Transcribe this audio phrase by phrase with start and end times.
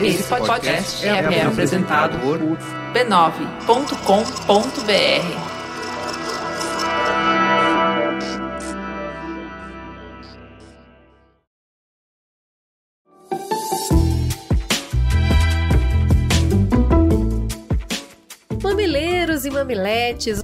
[0.00, 2.38] Esse podcast é, é apresentado por
[2.92, 3.82] b9.com.br.
[18.62, 20.42] Mamileiros e mamiletes.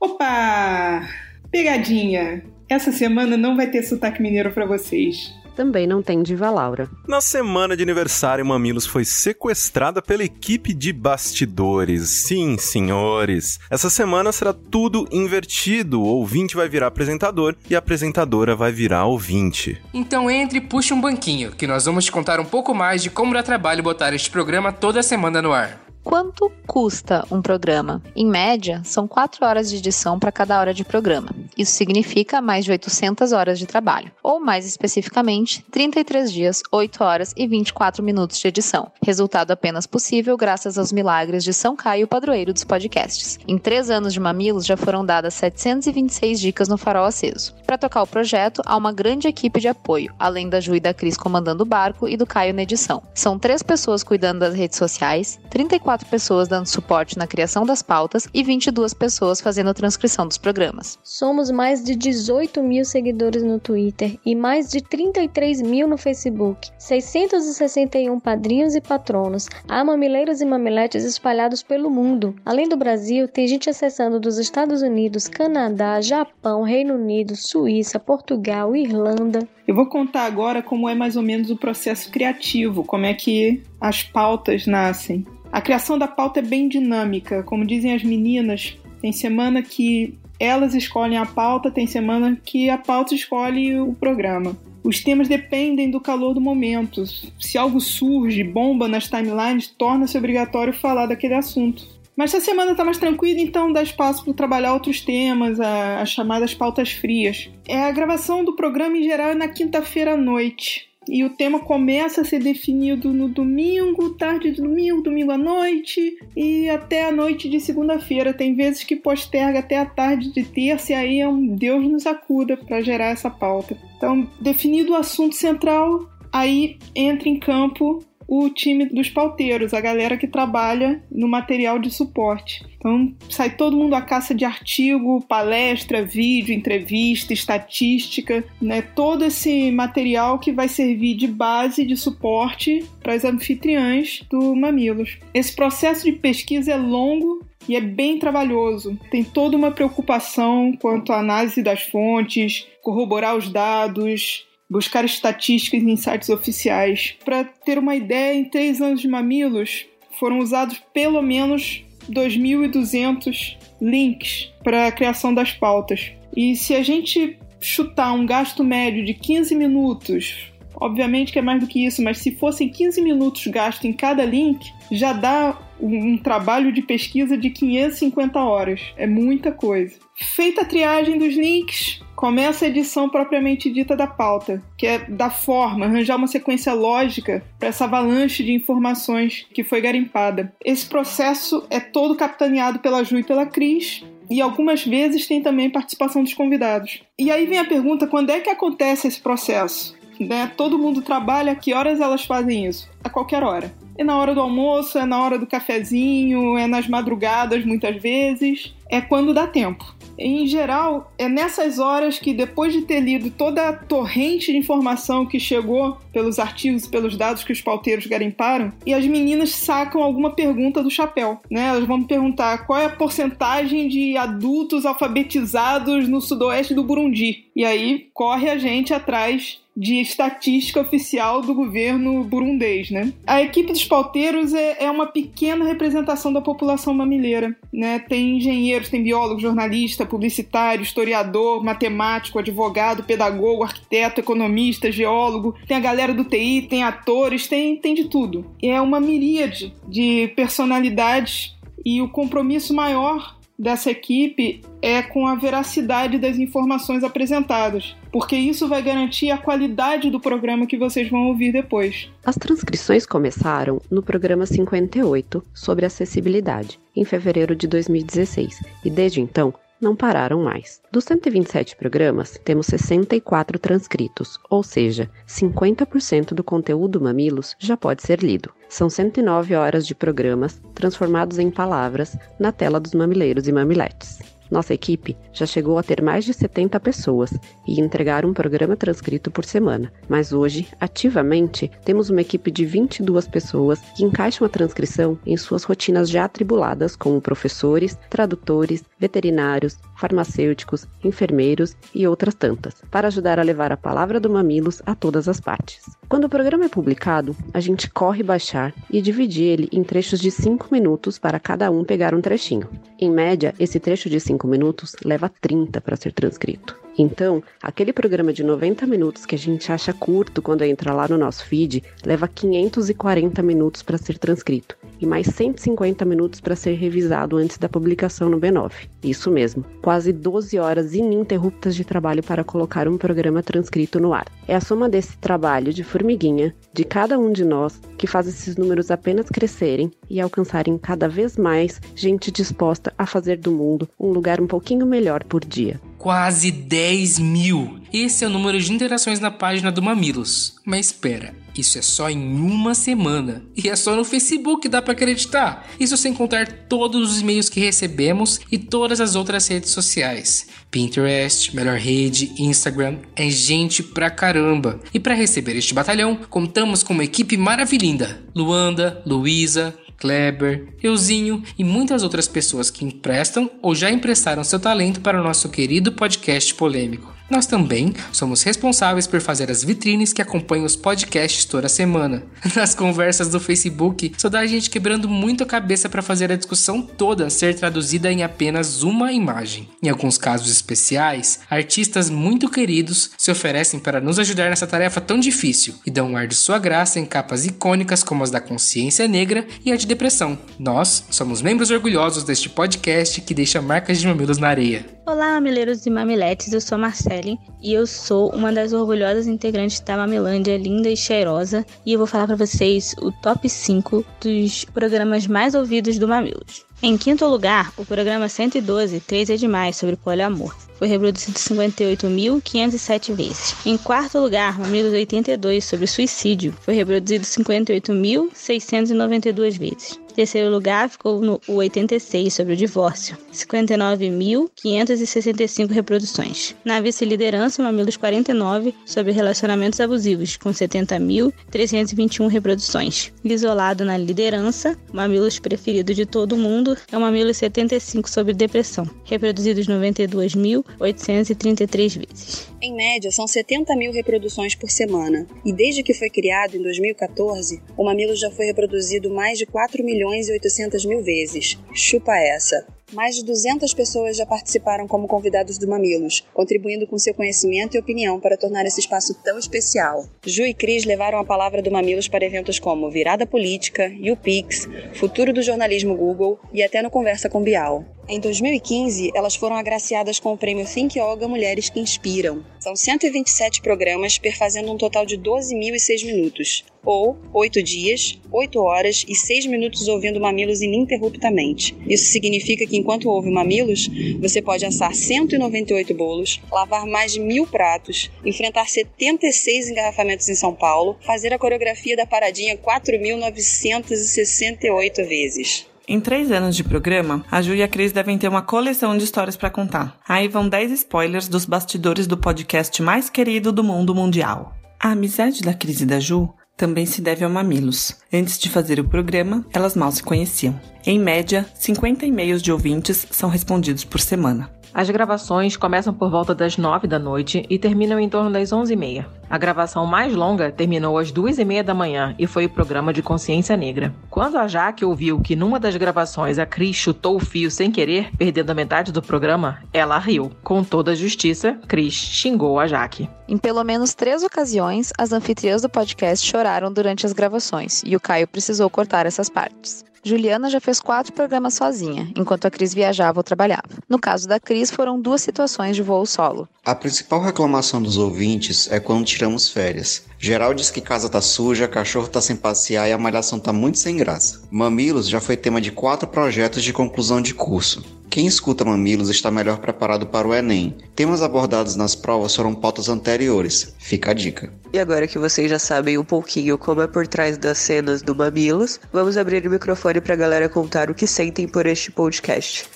[0.00, 1.06] Opa!
[1.50, 2.42] Pegadinha!
[2.68, 5.32] Essa semana não vai ter sotaque mineiro para vocês.
[5.56, 6.86] Também não tem Diva Laura.
[7.08, 12.10] Na semana de aniversário, Mamilos foi sequestrada pela equipe de bastidores.
[12.10, 13.58] Sim, senhores.
[13.70, 16.02] Essa semana será tudo invertido.
[16.02, 19.80] O ouvinte vai virar apresentador e a apresentadora vai virar ouvinte.
[19.94, 23.08] Então entre e puxe um banquinho, que nós vamos te contar um pouco mais de
[23.08, 25.85] como dá trabalho botar este programa toda semana no ar.
[26.06, 28.00] Quanto custa um programa?
[28.14, 31.30] Em média, são 4 horas de edição para cada hora de programa.
[31.58, 37.34] Isso significa mais de 800 horas de trabalho, ou mais especificamente, 33 dias, 8 horas
[37.36, 38.92] e 24 minutos de edição.
[39.02, 43.40] Resultado apenas possível graças aos milagres de São Caio, padroeiro dos podcasts.
[43.48, 47.52] Em 3 anos de Mamilos já foram dadas 726 dicas no farol aceso.
[47.66, 50.94] Para tocar o projeto, há uma grande equipe de apoio, além da Ju e da
[50.94, 53.02] Cris comandando o barco e do Caio na edição.
[53.12, 57.82] São três pessoas cuidando das redes sociais, 34 24 pessoas dando suporte na criação das
[57.82, 60.98] pautas e 22 pessoas fazendo a transcrição dos programas.
[61.02, 66.70] Somos mais de 18 mil seguidores no Twitter e mais de 33 mil no Facebook,
[66.78, 72.34] 661 padrinhos e patronos, há mamileiros e mamiletes espalhados pelo mundo.
[72.44, 78.76] Além do Brasil, tem gente acessando dos Estados Unidos, Canadá, Japão, Reino Unido, Suíça, Portugal,
[78.76, 79.48] Irlanda.
[79.66, 83.62] Eu vou contar agora como é mais ou menos o processo criativo, como é que
[83.80, 85.26] as pautas nascem.
[85.52, 90.74] A criação da pauta é bem dinâmica, como dizem as meninas, tem semana que elas
[90.74, 94.56] escolhem a pauta, tem semana que a pauta escolhe o programa.
[94.84, 97.04] Os temas dependem do calor do momento.
[97.40, 101.84] Se algo surge, bomba nas timelines, torna-se obrigatório falar daquele assunto.
[102.16, 106.10] Mas se a semana está mais tranquila, então dá espaço para trabalhar outros temas, as
[106.10, 107.50] chamadas pautas frias.
[107.68, 111.60] É a gravação do programa em geral é na quinta-feira à noite e o tema
[111.60, 117.12] começa a ser definido no domingo, tarde de domingo, domingo à noite e até a
[117.12, 118.34] noite de segunda-feira.
[118.34, 122.06] Tem vezes que posterga até a tarde de terça e aí é um Deus nos
[122.06, 123.76] acuda para gerar essa pauta.
[123.96, 130.16] Então, definido o assunto central, aí entra em campo o time dos pauteiros, a galera
[130.16, 132.64] que trabalha no material de suporte.
[132.76, 138.82] Então sai todo mundo à caça de artigo, palestra, vídeo, entrevista, estatística, né?
[138.82, 145.18] Todo esse material que vai servir de base de suporte para as anfitriãs do Mamilos.
[145.32, 148.98] Esse processo de pesquisa é longo e é bem trabalhoso.
[149.10, 155.96] Tem toda uma preocupação quanto à análise das fontes, corroborar os dados, buscar estatísticas em
[155.96, 157.14] sites oficiais.
[157.24, 159.86] Para ter uma ideia, em três anos de mamilos
[160.18, 166.12] foram usados pelo menos 2.200 links para a criação das pautas.
[166.36, 171.60] E se a gente chutar um gasto médio de 15 minutos, obviamente que é mais
[171.60, 176.16] do que isso, mas se fossem 15 minutos gasto em cada link, já dá um
[176.16, 178.80] trabalho de pesquisa de 550 horas.
[178.96, 179.96] É muita coisa.
[180.14, 185.28] Feita a triagem dos links, começa a edição propriamente dita da pauta, que é da
[185.28, 190.52] forma, arranjar uma sequência lógica para essa avalanche de informações que foi garimpada.
[190.64, 195.70] Esse processo é todo capitaneado pela Ju e pela Cris, e algumas vezes tem também
[195.70, 197.02] participação dos convidados.
[197.18, 199.94] E aí vem a pergunta: quando é que acontece esse processo?
[200.18, 200.50] Né?
[200.56, 202.90] Todo mundo trabalha, que horas elas fazem isso?
[203.04, 203.72] A qualquer hora.
[203.98, 208.74] É na hora do almoço, é na hora do cafezinho, é nas madrugadas muitas vezes,
[208.90, 209.95] é quando dá tempo.
[210.18, 215.26] Em geral, é nessas horas que, depois de ter lido toda a torrente de informação
[215.26, 220.02] que chegou pelos artigos e pelos dados que os pauteiros garimparam, e as meninas sacam
[220.02, 221.40] alguma pergunta do chapéu.
[221.50, 221.66] Né?
[221.66, 227.44] Elas vão me perguntar qual é a porcentagem de adultos alfabetizados no sudoeste do Burundi.
[227.54, 233.12] E aí corre a gente atrás de estatística oficial do governo burundês, né?
[233.26, 237.98] A equipe dos pauteiros é, é, uma pequena representação da população mamileira, né?
[237.98, 245.80] Tem engenheiros, tem biólogo, jornalista, publicitário, historiador, matemático, advogado, pedagogo, arquiteto, economista, geólogo, tem a
[245.80, 248.46] galera do TI, tem atores, tem, tem de tudo.
[248.62, 251.54] É uma miríade de personalidades
[251.84, 258.68] e o compromisso maior dessa equipe é com a veracidade das informações apresentadas, porque isso
[258.68, 262.10] vai garantir a qualidade do programa que vocês vão ouvir depois.
[262.24, 269.54] As transcrições começaram no programa 58 sobre acessibilidade, em fevereiro de 2016, e desde então
[269.80, 270.80] não pararam mais.
[270.90, 278.20] Dos 127 programas, temos 64 transcritos, ou seja, 50% do conteúdo Mamilos já pode ser
[278.20, 278.50] lido.
[278.68, 284.36] São 109 horas de programas transformados em palavras na tela dos mamileiros e mamiletes.
[284.50, 287.32] Nossa equipe já chegou a ter mais de 70 pessoas
[287.66, 293.26] e entregar um programa transcrito por semana, mas hoje, ativamente, temos uma equipe de 22
[293.26, 300.86] pessoas que encaixam a transcrição em suas rotinas já atribuladas, como professores, tradutores, veterinários, farmacêuticos,
[301.02, 305.40] enfermeiros e outras tantas, para ajudar a levar a palavra do Mamilos a todas as
[305.40, 305.84] partes.
[306.08, 310.30] Quando o programa é publicado, a gente corre baixar e dividir ele em trechos de
[310.30, 312.68] 5 minutos para cada um pegar um trechinho.
[312.98, 316.76] Em média, esse trecho de 5 minutos leva 30 para ser transcrito.
[316.98, 321.18] Então, aquele programa de 90 minutos que a gente acha curto quando entra lá no
[321.18, 327.36] nosso feed, leva 540 minutos para ser transcrito e mais 150 minutos para ser revisado
[327.36, 328.72] antes da publicação no B9.
[329.02, 334.26] Isso mesmo, quase 12 horas ininterruptas de trabalho para colocar um programa transcrito no ar.
[334.48, 338.56] É a soma desse trabalho de formiguinha, de cada um de nós, que faz esses
[338.56, 344.10] números apenas crescerem e alcançarem cada vez mais gente disposta a fazer do mundo um
[344.10, 345.80] lugar um pouquinho melhor por dia.
[345.98, 347.80] Quase 10 mil!
[347.92, 350.56] Esse é o número de interações na página do Mamilos.
[350.64, 353.44] Mas espera, isso é só em uma semana.
[353.56, 355.66] E é só no Facebook, dá para acreditar.
[355.80, 360.48] Isso sem contar todos os e-mails que recebemos e todas as outras redes sociais.
[360.70, 364.80] Pinterest, Melhor Rede, Instagram, é gente pra caramba.
[364.92, 368.22] E para receber este batalhão, contamos com uma equipe maravilhinda.
[368.34, 375.00] Luanda, Luísa, Kleber, Euzinho e muitas outras pessoas que emprestam ou já emprestaram seu talento
[375.00, 377.15] para o nosso querido podcast polêmico.
[377.28, 382.22] Nós também somos responsáveis por fazer as vitrines que acompanham os podcasts toda semana.
[382.54, 386.36] Nas conversas do Facebook, só dá a gente quebrando muito a cabeça para fazer a
[386.36, 389.68] discussão toda ser traduzida em apenas uma imagem.
[389.82, 395.18] Em alguns casos especiais, artistas muito queridos se oferecem para nos ajudar nessa tarefa tão
[395.18, 399.08] difícil e dão um ar de sua graça em capas icônicas como as da consciência
[399.08, 400.38] negra e a de depressão.
[400.58, 404.95] Nós somos membros orgulhosos deste podcast que deixa marcas de mamilos na areia.
[405.08, 409.96] Olá, mamileiros e mamiletes, eu sou Marcele e eu sou uma das orgulhosas integrantes da
[409.96, 415.28] Mamilândia linda e cheirosa e eu vou falar para vocês o top 5 dos programas
[415.28, 416.66] mais ouvidos do Mamilos.
[416.82, 420.52] Em quinto lugar, o programa 112, 3 é demais, sobre poliamor.
[420.74, 423.54] Foi reproduzido 58.507 vezes.
[423.64, 426.52] Em quarto lugar, Mamilos 82, sobre suicídio.
[426.62, 436.56] Foi reproduzido 58.692 vezes terceiro lugar ficou no 86 sobre o divórcio, 59.565 reproduções.
[436.64, 443.12] Na vice-liderança, Mamilos 49 sobre relacionamentos abusivos, com 70.321 reproduções.
[443.22, 449.68] Isolado na liderança, Mamilos preferido de todo mundo é o Mamilos 75 sobre depressão, reproduzidos
[449.68, 452.48] 92.833 vezes.
[452.62, 455.26] Em média, são 70 mil reproduções por semana.
[455.44, 459.84] E desde que foi criado em 2014, o Mamilo já foi reproduzido mais de 4
[459.84, 461.58] milhões e 800 mil vezes.
[461.74, 462.66] Chupa essa!
[462.92, 467.80] Mais de 200 pessoas já participaram como convidados do Mamilos, contribuindo com seu conhecimento e
[467.80, 470.06] opinião para tornar esse espaço tão especial.
[470.24, 475.32] Ju e Cris levaram a palavra do Mamilos para eventos como Virada Política, YouPix, Futuro
[475.32, 477.84] do Jornalismo Google e até no Conversa com Bial.
[478.08, 482.44] Em 2015, elas foram agraciadas com o prêmio Think Yoga Mulheres que Inspiram.
[482.60, 489.14] São 127 programas, perfazendo um total de 12.006 minutos, ou 8 dias, 8 horas e
[489.16, 491.76] 6 minutos ouvindo Mamilos ininterruptamente.
[491.88, 493.88] Isso significa que enquanto ouve Mamilos,
[494.20, 500.54] você pode assar 198 bolos, lavar mais de mil pratos, enfrentar 76 engarrafamentos em São
[500.54, 505.66] Paulo, fazer a coreografia da paradinha 4.968 vezes.
[505.88, 509.04] Em três anos de programa, a Ju e a Cris devem ter uma coleção de
[509.04, 509.96] histórias para contar.
[510.08, 514.52] Aí vão 10 spoilers dos bastidores do podcast mais querido do mundo mundial.
[514.80, 517.96] A amizade da Cris e da Ju também se deve ao Mamilos.
[518.12, 520.58] Antes de fazer o programa, elas mal se conheciam.
[520.84, 524.50] Em média, 50 e-mails de ouvintes são respondidos por semana.
[524.74, 529.06] As gravações começam por volta das 9 da noite e terminam em torno das 11h30.
[529.28, 533.56] A gravação mais longa terminou às 2h30 da manhã e foi o programa de Consciência
[533.56, 533.92] Negra.
[534.08, 538.10] Quando a Jaque ouviu que numa das gravações a Cris chutou o fio sem querer,
[538.16, 540.30] perdendo a metade do programa, ela riu.
[540.44, 543.10] Com toda a justiça, Cris xingou a Jaque.
[543.28, 548.00] Em pelo menos três ocasiões, as anfitriãs do podcast choraram durante as gravações e o
[548.00, 549.84] Caio precisou cortar essas partes.
[550.06, 553.64] Juliana já fez quatro programas sozinha, enquanto a Cris viajava ou trabalhava.
[553.88, 556.48] No caso da Cris, foram duas situações de voo solo.
[556.64, 560.04] A principal reclamação dos ouvintes é quando tiramos férias.
[560.18, 563.78] Geral diz que casa tá suja, cachorro tá sem passear e a malhação tá muito
[563.78, 564.42] sem graça.
[564.50, 567.82] Mamilos já foi tema de quatro projetos de conclusão de curso.
[568.10, 570.74] Quem escuta Mamilos está melhor preparado para o Enem.
[570.94, 573.74] Temas abordados nas provas foram pautas anteriores.
[573.78, 574.50] Fica a dica.
[574.72, 578.14] E agora que vocês já sabem um pouquinho como é por trás das cenas do
[578.14, 582.66] Mamilos, vamos abrir o microfone para a galera contar o que sentem por este podcast.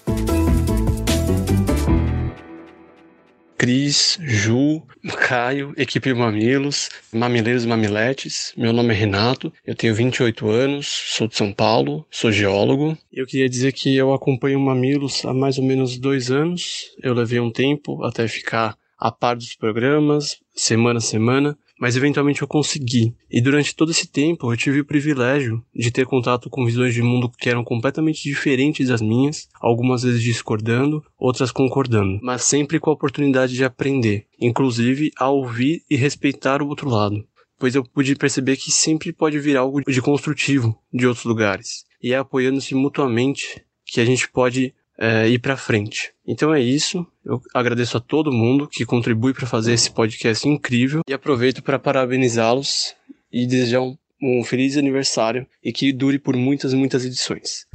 [3.61, 4.81] Cris, Ju,
[5.29, 8.55] Caio, equipe Mamilos, Mamileiros e Mamiletes.
[8.57, 12.97] Meu nome é Renato, eu tenho 28 anos, sou de São Paulo, sou geólogo.
[13.13, 16.87] Eu queria dizer que eu acompanho Mamilos há mais ou menos dois anos.
[17.03, 22.43] Eu levei um tempo até ficar a par dos programas, semana a semana, mas eventualmente
[22.43, 23.15] eu consegui.
[23.31, 27.03] E durante todo esse tempo eu tive o privilégio de ter contato com visões de
[27.03, 32.91] mundo que eram completamente diferentes das minhas, algumas vezes discordando, outras concordando, mas sempre com
[32.91, 37.27] a oportunidade de aprender, inclusive a ouvir e respeitar o outro lado.
[37.59, 41.85] Pois eu pude perceber que sempre pode vir algo de construtivo de outros lugares.
[42.03, 46.13] E é apoiando-se mutuamente que a gente pode é, ir para frente.
[46.27, 47.07] Então é isso.
[47.25, 51.79] Eu agradeço a todo mundo que contribui para fazer esse podcast incrível e aproveito para
[51.79, 52.95] parabenizá-los
[53.33, 57.67] e desejar um, um feliz aniversário e que dure por muitas, muitas edições.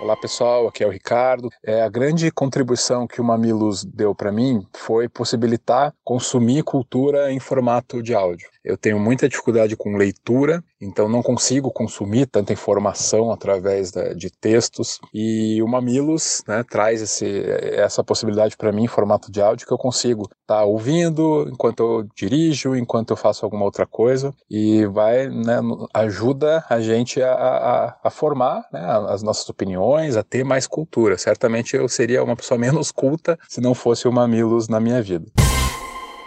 [0.00, 1.48] Olá pessoal, aqui é o Ricardo.
[1.64, 7.38] É, a grande contribuição que o Mamilos deu para mim foi possibilitar consumir cultura em
[7.38, 8.48] formato de áudio.
[8.64, 14.30] Eu tenho muita dificuldade com leitura, então não consigo consumir tanta informação através da, de
[14.30, 15.00] textos.
[15.12, 19.72] E o Mamilos né, traz esse, essa possibilidade para mim em formato de áudio que
[19.72, 24.32] eu consigo estar tá ouvindo enquanto eu dirijo, enquanto eu faço alguma outra coisa.
[24.48, 25.58] E vai, né,
[25.92, 31.18] ajuda a gente a, a, a formar né, as nossas opiniões, a ter mais cultura.
[31.18, 35.26] Certamente eu seria uma pessoa menos culta se não fosse o Mamilos na minha vida.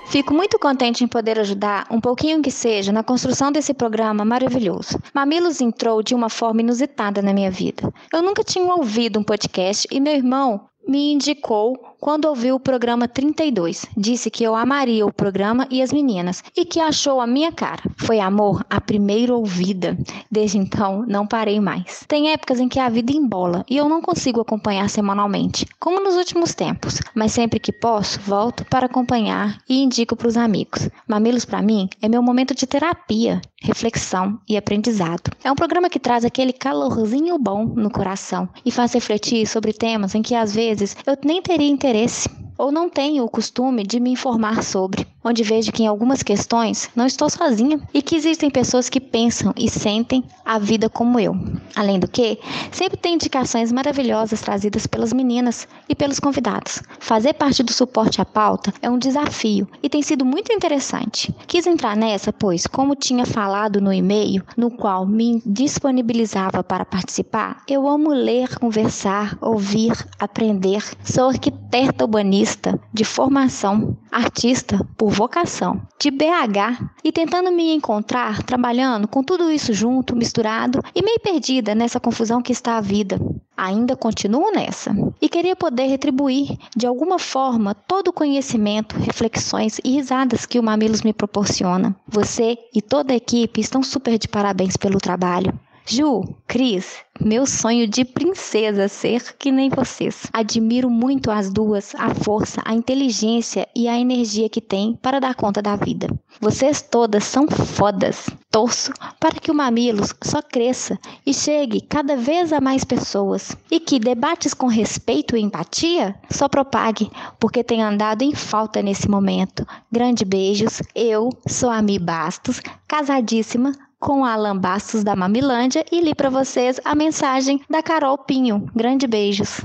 [0.07, 4.99] Fico muito contente em poder ajudar, um pouquinho que seja, na construção desse programa maravilhoso.
[5.13, 7.91] Mamilos entrou de uma forma inusitada na minha vida.
[8.13, 13.07] Eu nunca tinha ouvido um podcast e meu irmão me indicou quando ouviu o programa
[13.07, 13.87] 32.
[13.97, 17.81] Disse que eu amaria o programa e as meninas e que achou a minha cara.
[17.97, 19.97] Foi amor à primeira ouvida.
[20.29, 22.05] Desde então, não parei mais.
[22.07, 26.13] Tem épocas em que a vida embola e eu não consigo acompanhar semanalmente, como nos
[26.13, 30.87] últimos tempos, mas sempre que posso, volto para acompanhar e indico para os amigos.
[31.07, 35.31] Mamilos para mim é meu momento de terapia, reflexão e aprendizado.
[35.43, 40.13] É um programa que traz aquele calorzinho bom no coração e faz refletir sobre temas
[40.13, 43.99] em que às vezes eu nem teria interesse interesse ou não tenho o costume de
[43.99, 48.49] me informar sobre, onde vejo que em algumas questões não estou sozinha e que existem
[48.49, 51.35] pessoas que pensam e sentem a vida como eu.
[51.75, 52.39] Além do que,
[52.71, 56.81] sempre tem indicações maravilhosas trazidas pelas meninas e pelos convidados.
[56.99, 61.35] Fazer parte do suporte à pauta é um desafio e tem sido muito interessante.
[61.47, 67.63] Quis entrar nessa, pois, como tinha falado no e-mail, no qual me disponibilizava para participar,
[67.67, 70.83] eu amo ler, conversar, ouvir, aprender.
[71.03, 78.43] Sou arquiteta urbanista artista de formação, artista por vocação, de BH, e tentando me encontrar
[78.43, 83.19] trabalhando com tudo isso junto, misturado e meio perdida nessa confusão que está a vida.
[83.57, 89.91] Ainda continuo nessa e queria poder retribuir de alguma forma todo o conhecimento, reflexões e
[89.91, 91.95] risadas que o Mamilos me proporciona.
[92.07, 95.57] Você e toda a equipe estão super de parabéns pelo trabalho.
[95.87, 100.25] Ju, Cris, meu sonho de princesa ser que nem vocês.
[100.33, 105.35] Admiro muito as duas, a força, a inteligência e a energia que têm para dar
[105.35, 106.07] conta da vida.
[106.41, 108.25] Vocês todas são fodas.
[108.49, 113.79] Torço para que o Mamilos só cresça e chegue cada vez a mais pessoas e
[113.79, 119.67] que debates com respeito e empatia só propague, porque tem andado em falta nesse momento.
[119.91, 120.81] Grande beijos.
[120.95, 123.71] Eu sou a Mi Bastos, casadíssima,
[124.05, 128.69] com Alan Bastos da Mamilândia e li para vocês a mensagem da Carol Pinho.
[128.75, 129.61] Grande beijos.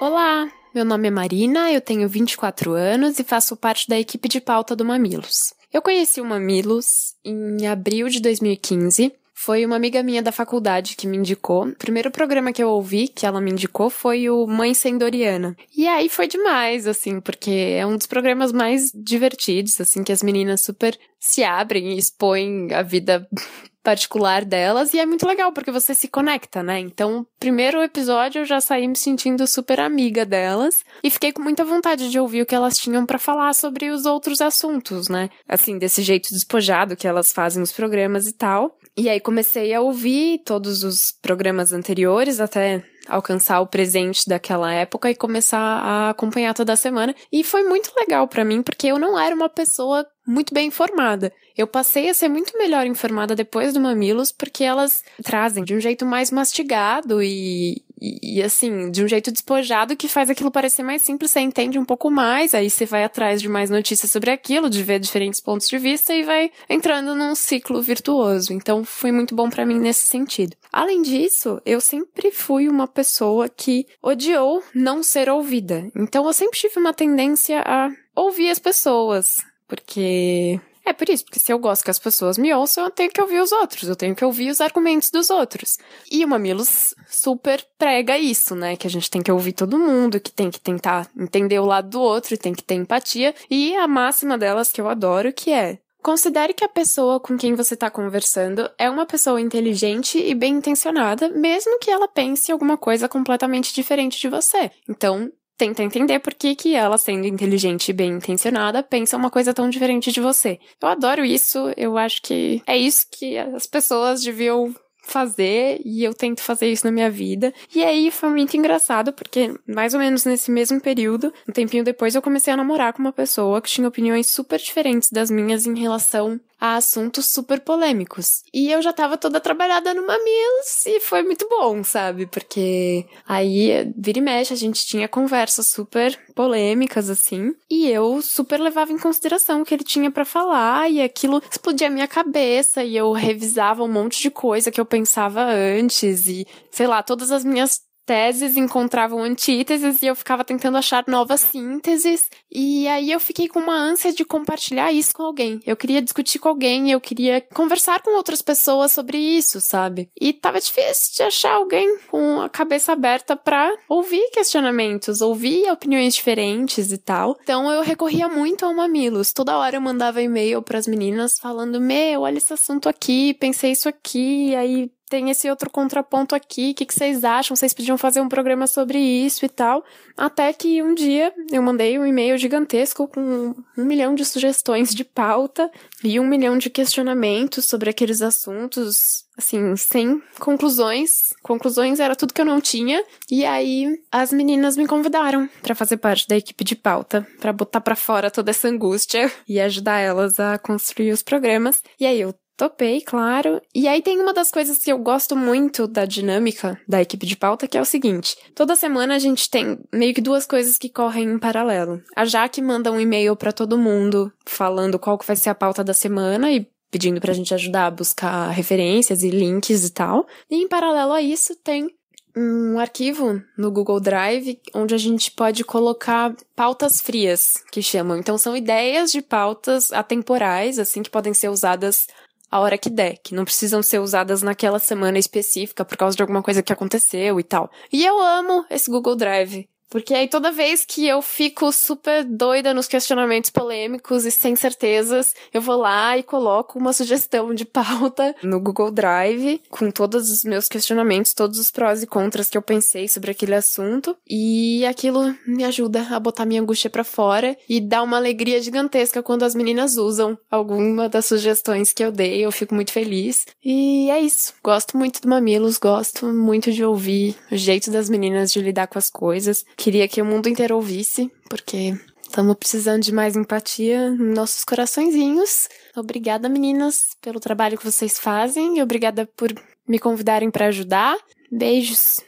[0.00, 4.40] Olá, meu nome é Marina, eu tenho 24 anos e faço parte da equipe de
[4.40, 5.54] pauta do Mamilos.
[5.72, 9.12] Eu conheci o Mamilos em abril de 2015
[9.44, 11.66] foi uma amiga minha da faculdade que me indicou.
[11.66, 15.56] O primeiro programa que eu ouvi, que ela me indicou, foi o Mãe Sendoriana.
[15.76, 20.22] E aí foi demais, assim, porque é um dos programas mais divertidos, assim, que as
[20.22, 23.28] meninas super se abrem e expõem a vida
[23.82, 26.78] particular delas e é muito legal porque você se conecta, né?
[26.78, 31.64] Então, primeiro episódio eu já saí me sentindo super amiga delas e fiquei com muita
[31.64, 35.28] vontade de ouvir o que elas tinham para falar sobre os outros assuntos, né?
[35.48, 38.78] Assim, desse jeito despojado que elas fazem os programas e tal.
[38.96, 45.10] E aí comecei a ouvir todos os programas anteriores até alcançar o presente daquela época
[45.10, 47.14] e começar a acompanhar toda semana.
[47.32, 51.32] E foi muito legal para mim, porque eu não era uma pessoa muito bem informada.
[51.56, 55.80] Eu passei a ser muito melhor informada depois do Mamilos, porque elas trazem de um
[55.80, 61.02] jeito mais mastigado e, e, assim, de um jeito despojado que faz aquilo parecer mais
[61.02, 64.68] simples, você entende um pouco mais, aí você vai atrás de mais notícias sobre aquilo,
[64.68, 68.52] de ver diferentes pontos de vista e vai entrando num ciclo virtuoso.
[68.52, 70.56] Então foi muito bom para mim nesse sentido.
[70.72, 75.88] Além disso, eu sempre fui uma pessoa que odiou não ser ouvida.
[75.94, 79.36] Então eu sempre tive uma tendência a ouvir as pessoas,
[79.68, 83.10] porque é por isso, porque se eu gosto que as pessoas me ouçam, eu tenho
[83.10, 85.78] que ouvir os outros, eu tenho que ouvir os argumentos dos outros.
[86.10, 88.76] E o Mamilos super prega isso, né?
[88.76, 91.90] Que a gente tem que ouvir todo mundo, que tem que tentar entender o lado
[91.90, 93.34] do outro, tem que ter empatia.
[93.50, 97.54] E a máxima delas que eu adoro, que é Considere que a pessoa com quem
[97.54, 102.76] você está conversando é uma pessoa inteligente e bem intencionada, mesmo que ela pense alguma
[102.76, 104.68] coisa completamente diferente de você.
[104.88, 109.54] Então, tenta entender por que, que ela, sendo inteligente e bem intencionada, pensa uma coisa
[109.54, 110.58] tão diferente de você.
[110.80, 116.14] Eu adoro isso, eu acho que é isso que as pessoas deviam fazer e eu
[116.14, 117.52] tento fazer isso na minha vida.
[117.74, 122.14] E aí foi muito engraçado porque mais ou menos nesse mesmo período, um tempinho depois
[122.14, 125.78] eu comecei a namorar com uma pessoa que tinha opiniões super diferentes das minhas em
[125.78, 128.44] relação a assuntos super polêmicos.
[128.54, 132.24] E eu já tava toda trabalhada no Mamilos e foi muito bom, sabe?
[132.24, 138.60] Porque aí, vira e mexe, a gente tinha conversas super polêmicas, assim, e eu super
[138.60, 142.84] levava em consideração o que ele tinha para falar e aquilo explodia a minha cabeça
[142.84, 147.32] e eu revisava um monte de coisa que eu pensava antes e, sei lá, todas
[147.32, 152.28] as minhas teses encontravam antíteses e eu ficava tentando achar novas sínteses.
[152.50, 155.60] E aí eu fiquei com uma ânsia de compartilhar isso com alguém.
[155.66, 160.10] Eu queria discutir com alguém, eu queria conversar com outras pessoas sobre isso, sabe?
[160.20, 166.14] E tava difícil de achar alguém com a cabeça aberta para ouvir questionamentos, ouvir opiniões
[166.14, 167.36] diferentes e tal.
[167.42, 169.32] Então eu recorria muito ao Mamilos.
[169.32, 173.72] Toda hora eu mandava e-mail para as meninas falando: "Meu, olha esse assunto aqui, pensei
[173.72, 174.54] isso aqui".
[174.54, 177.54] Aí tem esse outro contraponto aqui, o que, que vocês acham?
[177.54, 179.84] Vocês podiam fazer um programa sobre isso e tal.
[180.16, 185.04] Até que um dia eu mandei um e-mail gigantesco com um milhão de sugestões de
[185.04, 185.70] pauta
[186.02, 191.34] e um milhão de questionamentos sobre aqueles assuntos, assim, sem conclusões.
[191.42, 193.04] Conclusões era tudo que eu não tinha.
[193.30, 197.82] E aí as meninas me convidaram para fazer parte da equipe de pauta, para botar
[197.82, 201.82] para fora toda essa angústia e ajudar elas a construir os programas.
[202.00, 203.60] E aí eu Topei, claro.
[203.74, 207.36] E aí tem uma das coisas que eu gosto muito da dinâmica da equipe de
[207.36, 210.88] pauta, que é o seguinte: toda semana a gente tem meio que duas coisas que
[210.88, 212.02] correm em paralelo.
[212.14, 215.82] A Jaque manda um e-mail para todo mundo falando qual que vai ser a pauta
[215.82, 220.26] da semana e pedindo pra gente ajudar a buscar referências e links e tal.
[220.50, 221.88] E em paralelo a isso tem
[222.36, 228.16] um arquivo no Google Drive onde a gente pode colocar pautas frias, que chamam.
[228.16, 232.06] Então são ideias de pautas atemporais, assim, que podem ser usadas
[232.52, 236.22] a hora que der, que não precisam ser usadas naquela semana específica por causa de
[236.22, 237.70] alguma coisa que aconteceu e tal.
[237.90, 239.66] E eu amo esse Google Drive.
[239.92, 245.34] Porque aí toda vez que eu fico super doida nos questionamentos polêmicos e sem certezas,
[245.52, 250.44] eu vou lá e coloco uma sugestão de pauta no Google Drive com todos os
[250.44, 254.16] meus questionamentos, todos os prós e contras que eu pensei sobre aquele assunto.
[254.26, 259.22] E aquilo me ajuda a botar minha angústia para fora e dá uma alegria gigantesca
[259.22, 262.42] quando as meninas usam alguma das sugestões que eu dei.
[262.42, 263.44] Eu fico muito feliz.
[263.62, 264.54] E é isso.
[264.64, 268.98] Gosto muito do Mamilos, gosto muito de ouvir o jeito das meninas de lidar com
[268.98, 274.32] as coisas Queria que o mundo inteiro ouvisse, porque estamos precisando de mais empatia nos
[274.32, 275.68] nossos coraçõezinhos.
[275.96, 279.52] Obrigada, meninas, pelo trabalho que vocês fazem e obrigada por
[279.88, 281.16] me convidarem para ajudar.
[281.50, 282.20] Beijos.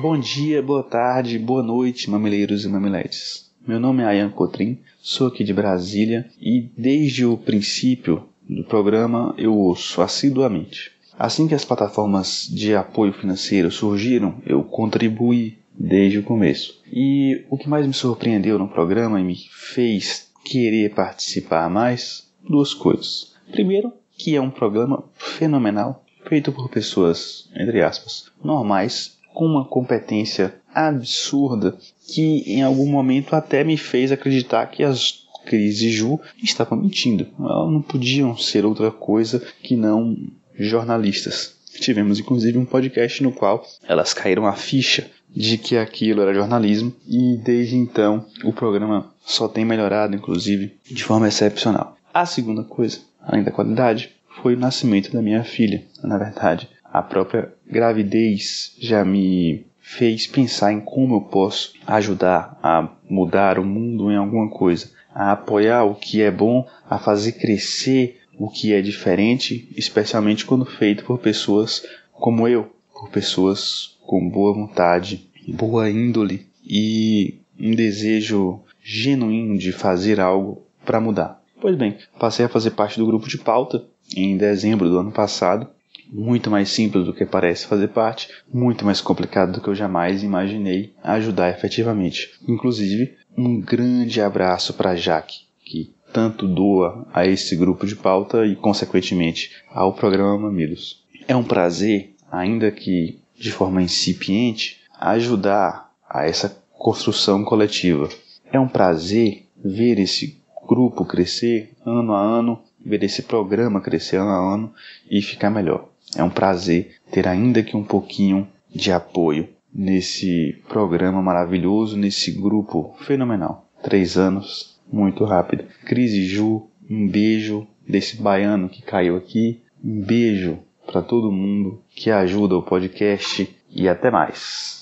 [0.00, 3.50] Bom dia, boa tarde, boa noite, mamileiros e mamiletes.
[3.66, 9.34] Meu nome é Ayan Cotrim, sou aqui de Brasília e desde o princípio do programa
[9.36, 10.92] eu ouço assiduamente.
[11.18, 16.80] Assim que as plataformas de apoio financeiro surgiram, eu contribuí desde o começo.
[16.92, 22.72] E o que mais me surpreendeu no programa e me fez querer participar mais, duas
[22.72, 23.34] coisas.
[23.50, 30.54] Primeiro, que é um programa fenomenal, feito por pessoas, entre aspas, normais, com uma competência
[30.74, 31.76] absurda
[32.08, 37.28] que em algum momento até me fez acreditar que as Cris e Ju estavam mentindo.
[37.38, 40.16] Elas não podiam ser outra coisa que não
[40.58, 41.54] jornalistas.
[41.80, 46.92] Tivemos inclusive um podcast no qual elas caíram a ficha de que aquilo era jornalismo
[47.06, 51.96] e desde então o programa só tem melhorado, inclusive, de forma excepcional.
[52.14, 54.10] A segunda coisa, além da qualidade,
[54.42, 55.84] foi o nascimento da minha filha.
[56.02, 62.88] Na verdade, A própria gravidez já me fez pensar em como eu posso ajudar a
[63.08, 68.20] mudar o mundo em alguma coisa, a apoiar o que é bom, a fazer crescer
[68.38, 74.54] o que é diferente, especialmente quando feito por pessoas como eu, por pessoas com boa
[74.54, 81.42] vontade, boa índole e um desejo genuíno de fazer algo para mudar.
[81.60, 83.84] Pois bem, passei a fazer parte do grupo de pauta
[84.16, 85.68] em dezembro do ano passado.
[86.12, 90.22] Muito mais simples do que parece fazer parte, muito mais complicado do que eu jamais
[90.22, 92.30] imaginei ajudar efetivamente.
[92.46, 98.54] Inclusive, um grande abraço para Jaque, que tanto doa a esse grupo de pauta e,
[98.54, 101.04] consequentemente, ao programa Mamilos.
[101.26, 108.08] É um prazer, ainda que de forma incipiente, ajudar a essa construção coletiva.
[108.50, 114.30] É um prazer ver esse grupo crescer ano a ano, ver esse programa crescer ano
[114.30, 114.72] a ano
[115.10, 115.88] e ficar melhor.
[116.16, 122.96] É um prazer ter ainda que um pouquinho de apoio nesse programa maravilhoso, nesse grupo
[123.00, 123.68] fenomenal.
[123.82, 125.64] Três anos, muito rápido.
[125.84, 129.60] Cris e Ju, um beijo desse baiano que caiu aqui.
[129.84, 134.75] Um beijo para todo mundo que ajuda o podcast e até mais.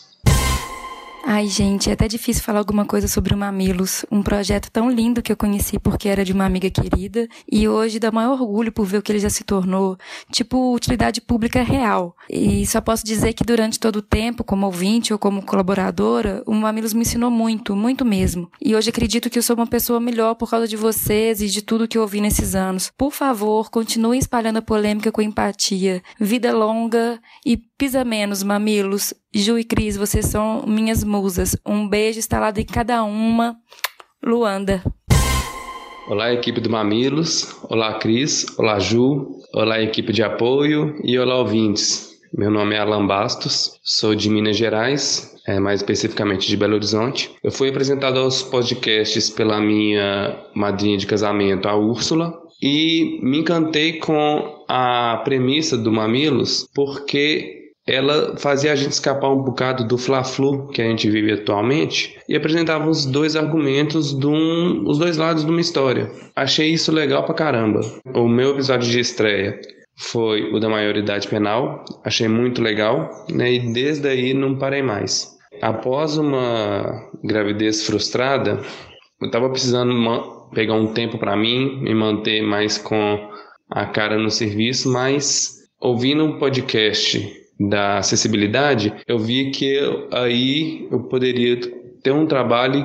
[1.26, 5.22] Ai, gente, é até difícil falar alguma coisa sobre o Mamilos, um projeto tão lindo
[5.22, 8.84] que eu conheci porque era de uma amiga querida e hoje dá maior orgulho por
[8.84, 9.96] ver o que ele já se tornou,
[10.30, 12.14] tipo utilidade pública real.
[12.28, 16.52] E só posso dizer que durante todo o tempo, como ouvinte ou como colaboradora, o
[16.52, 18.50] Mamilos me ensinou muito, muito mesmo.
[18.60, 21.62] E hoje acredito que eu sou uma pessoa melhor por causa de vocês e de
[21.62, 22.92] tudo que eu ouvi nesses anos.
[22.98, 26.02] Por favor, continuem espalhando a polêmica com empatia.
[26.20, 29.14] Vida longa e pisa menos, Mamilos.
[29.37, 31.57] Ju e Cris, vocês são minhas musas.
[31.66, 33.57] Um beijo instalado em cada uma.
[34.25, 34.81] Luanda.
[36.07, 37.53] Olá, equipe do Mamilos.
[37.68, 38.47] Olá, Cris.
[38.57, 39.27] Olá, Ju.
[39.53, 40.94] Olá, equipe de apoio.
[41.03, 42.14] E olá, ouvintes.
[42.33, 47.31] Meu nome é Alan Bastos, sou de Minas Gerais, é, mais especificamente de Belo Horizonte.
[47.42, 53.94] Eu fui apresentado aos podcasts pela minha madrinha de casamento, a Úrsula, e me encantei
[53.99, 60.68] com a premissa do Mamilos porque ela fazia a gente escapar um bocado do fla-flu
[60.68, 65.44] que a gente vive atualmente e apresentava os dois argumentos de um, os dois lados
[65.44, 66.11] de uma história.
[66.35, 67.81] Achei isso legal pra caramba.
[68.14, 69.61] O meu episódio de estreia
[69.97, 73.53] foi o da maioridade penal, achei muito legal, né?
[73.53, 75.35] E desde aí não parei mais.
[75.61, 78.61] Após uma gravidez frustrada,
[79.20, 79.94] eu tava precisando
[80.53, 83.31] pegar um tempo para mim, me manter mais com
[83.70, 89.79] a cara no serviço, mas ouvindo um podcast da acessibilidade, eu vi que
[90.12, 91.61] aí eu poderia
[92.03, 92.85] ter um trabalho,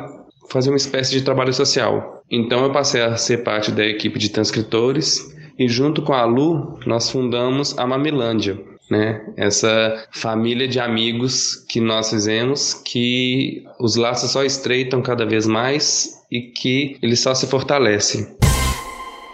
[0.49, 2.23] fazer uma espécie de trabalho social.
[2.29, 6.79] Então eu passei a ser parte da equipe de transcritores e junto com a Lu
[6.85, 8.57] nós fundamos a Mamilândia,
[8.89, 9.25] né?
[9.35, 16.23] Essa família de amigos que nós fizemos, que os laços só estreitam cada vez mais
[16.31, 18.27] e que eles só se fortalecem.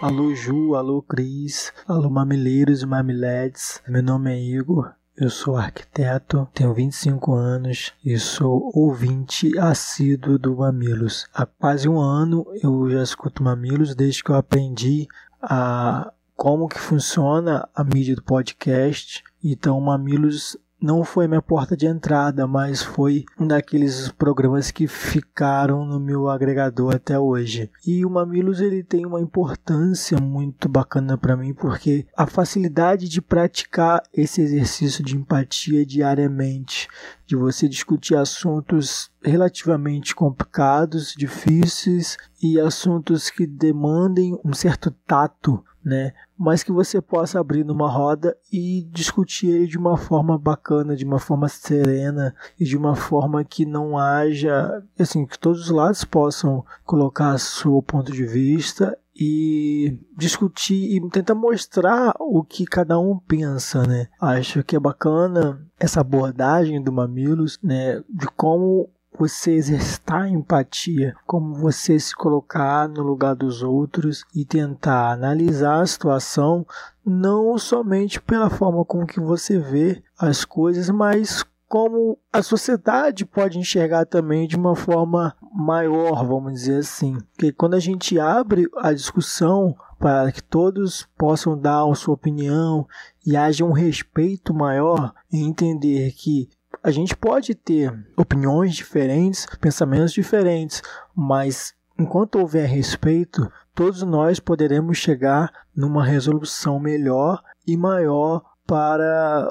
[0.01, 6.47] Alô Ju, alô Cris, alô mamileiros e mamiletes, meu nome é Igor eu sou arquiteto,
[6.53, 11.25] tenho 25 anos e sou ouvinte assíduo do Mamilos.
[11.33, 15.07] Há quase um ano eu já escuto Mamilos desde que eu aprendi
[15.41, 19.23] a como que funciona a mídia do podcast.
[19.41, 25.85] Então, Mamilos não foi minha porta de entrada, mas foi um daqueles programas que ficaram
[25.85, 27.71] no meu agregador até hoje.
[27.85, 33.21] E o Mamilos ele tem uma importância muito bacana para mim porque a facilidade de
[33.21, 36.87] praticar esse exercício de empatia diariamente,
[37.25, 46.11] de você discutir assuntos relativamente complicados, difíceis e assuntos que demandem um certo tato né?
[46.35, 51.05] Mas que você possa abrir numa roda e discutir ele de uma forma bacana, de
[51.05, 56.03] uma forma serena e de uma forma que não haja, assim, que todos os lados
[56.03, 63.17] possam colocar seu ponto de vista e discutir e tentar mostrar o que cada um
[63.17, 64.07] pensa, né?
[64.19, 71.55] Acho que é bacana essa abordagem do Mamilos, né, de como você exercitar empatia, como
[71.55, 76.65] você se colocar no lugar dos outros e tentar analisar a situação
[77.05, 83.57] não somente pela forma como que você vê as coisas, mas como a sociedade pode
[83.57, 87.17] enxergar também de uma forma maior, vamos dizer assim.
[87.33, 92.87] Porque quando a gente abre a discussão para que todos possam dar a sua opinião
[93.25, 96.49] e haja um respeito maior e entender que
[96.85, 100.83] a gente pode ter opiniões diferentes, pensamentos diferentes,
[101.15, 109.49] mas enquanto houver respeito, todos nós poderemos chegar numa resolução melhor e maior para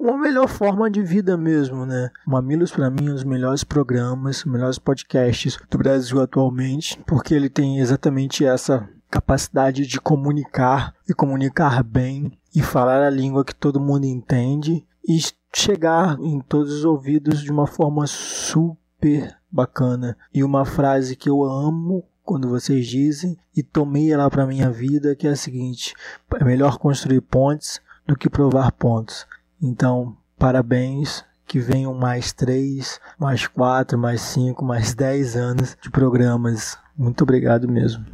[0.00, 2.10] uma melhor forma de vida mesmo, né?
[2.26, 7.48] Mamilos para mim é um dos melhores programas, melhores podcasts do Brasil atualmente, porque ele
[7.48, 13.78] tem exatamente essa capacidade de comunicar e comunicar bem e falar a língua que todo
[13.78, 15.20] mundo entende e
[15.54, 20.16] chegar em todos os ouvidos de uma forma super bacana.
[20.32, 25.16] E uma frase que eu amo quando vocês dizem e tomei ela para minha vida,
[25.16, 25.94] que é a seguinte:
[26.38, 29.26] é melhor construir pontes do que provar pontos.
[29.60, 36.76] Então, parabéns, que venham mais três, mais quatro, mais cinco, mais dez anos de programas.
[36.96, 38.04] Muito obrigado mesmo.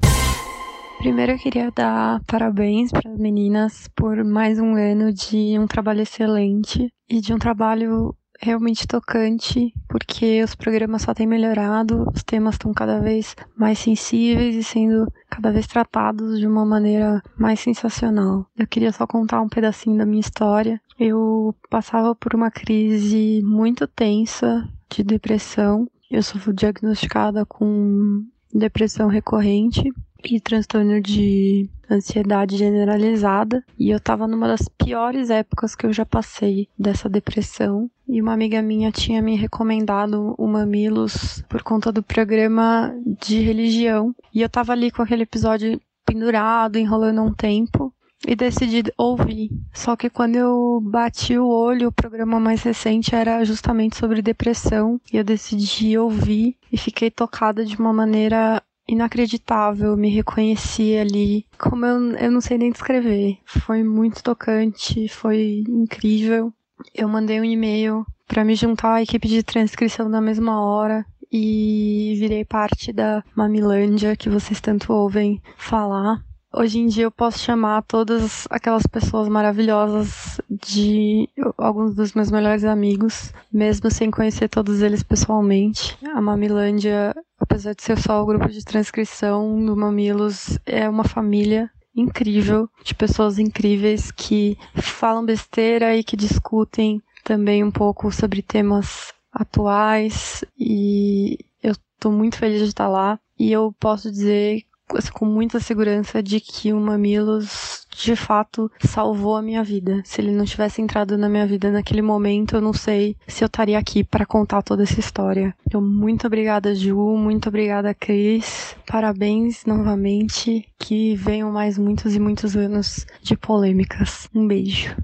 [1.05, 6.01] Primeiro eu queria dar parabéns para as meninas por mais um ano de um trabalho
[6.01, 12.55] excelente e de um trabalho realmente tocante, porque os programas só têm melhorado, os temas
[12.55, 18.47] estão cada vez mais sensíveis e sendo cada vez tratados de uma maneira mais sensacional.
[18.57, 20.81] Eu queria só contar um pedacinho da minha história.
[20.99, 25.87] Eu passava por uma crise muito tensa de depressão.
[26.11, 29.93] Eu sou diagnosticada com depressão recorrente
[30.25, 33.63] e transtorno de ansiedade generalizada.
[33.79, 37.91] E eu tava numa das piores épocas que eu já passei dessa depressão.
[38.09, 44.15] E uma amiga minha tinha me recomendado o Mamilos por conta do programa de religião.
[44.33, 47.93] E eu tava ali com aquele episódio pendurado, enrolando um tempo.
[48.27, 49.51] E decidi ouvir.
[49.73, 54.99] Só que quando eu bati o olho, o programa mais recente era justamente sobre depressão.
[55.13, 61.87] E eu decidi ouvir e fiquei tocada de uma maneira inacreditável, me reconheci ali, como
[61.87, 63.38] eu, eu não sei nem descrever.
[63.44, 66.53] Foi muito tocante, foi incrível.
[66.94, 72.14] Eu mandei um e-mail para me juntar à equipe de transcrição na mesma hora e
[72.18, 76.23] virei parte da Mamilândia que vocês tanto ouvem falar.
[76.57, 82.62] Hoje em dia eu posso chamar todas aquelas pessoas maravilhosas de alguns dos meus melhores
[82.64, 85.99] amigos, mesmo sem conhecer todos eles pessoalmente.
[86.14, 87.12] A Mamilândia,
[87.45, 92.95] apesar de ser só o grupo de transcrição do Mamilos, é uma família incrível, de
[92.95, 100.43] pessoas incríveis que falam besteira e que discutem também um pouco sobre temas atuais.
[100.59, 103.21] E eu estou muito feliz de estar lá.
[103.39, 104.63] E eu posso dizer
[105.12, 110.03] com muita segurança de que o Mamilos de fato salvou a minha vida.
[110.05, 113.47] Se ele não tivesse entrado na minha vida naquele momento, eu não sei se eu
[113.47, 115.55] estaria aqui para contar toda essa história.
[115.66, 118.77] Então, muito obrigada, Ju, muito obrigada, Cris.
[118.87, 120.66] Parabéns novamente.
[120.79, 124.29] Que venham mais muitos e muitos anos de polêmicas.
[124.35, 124.94] Um beijo.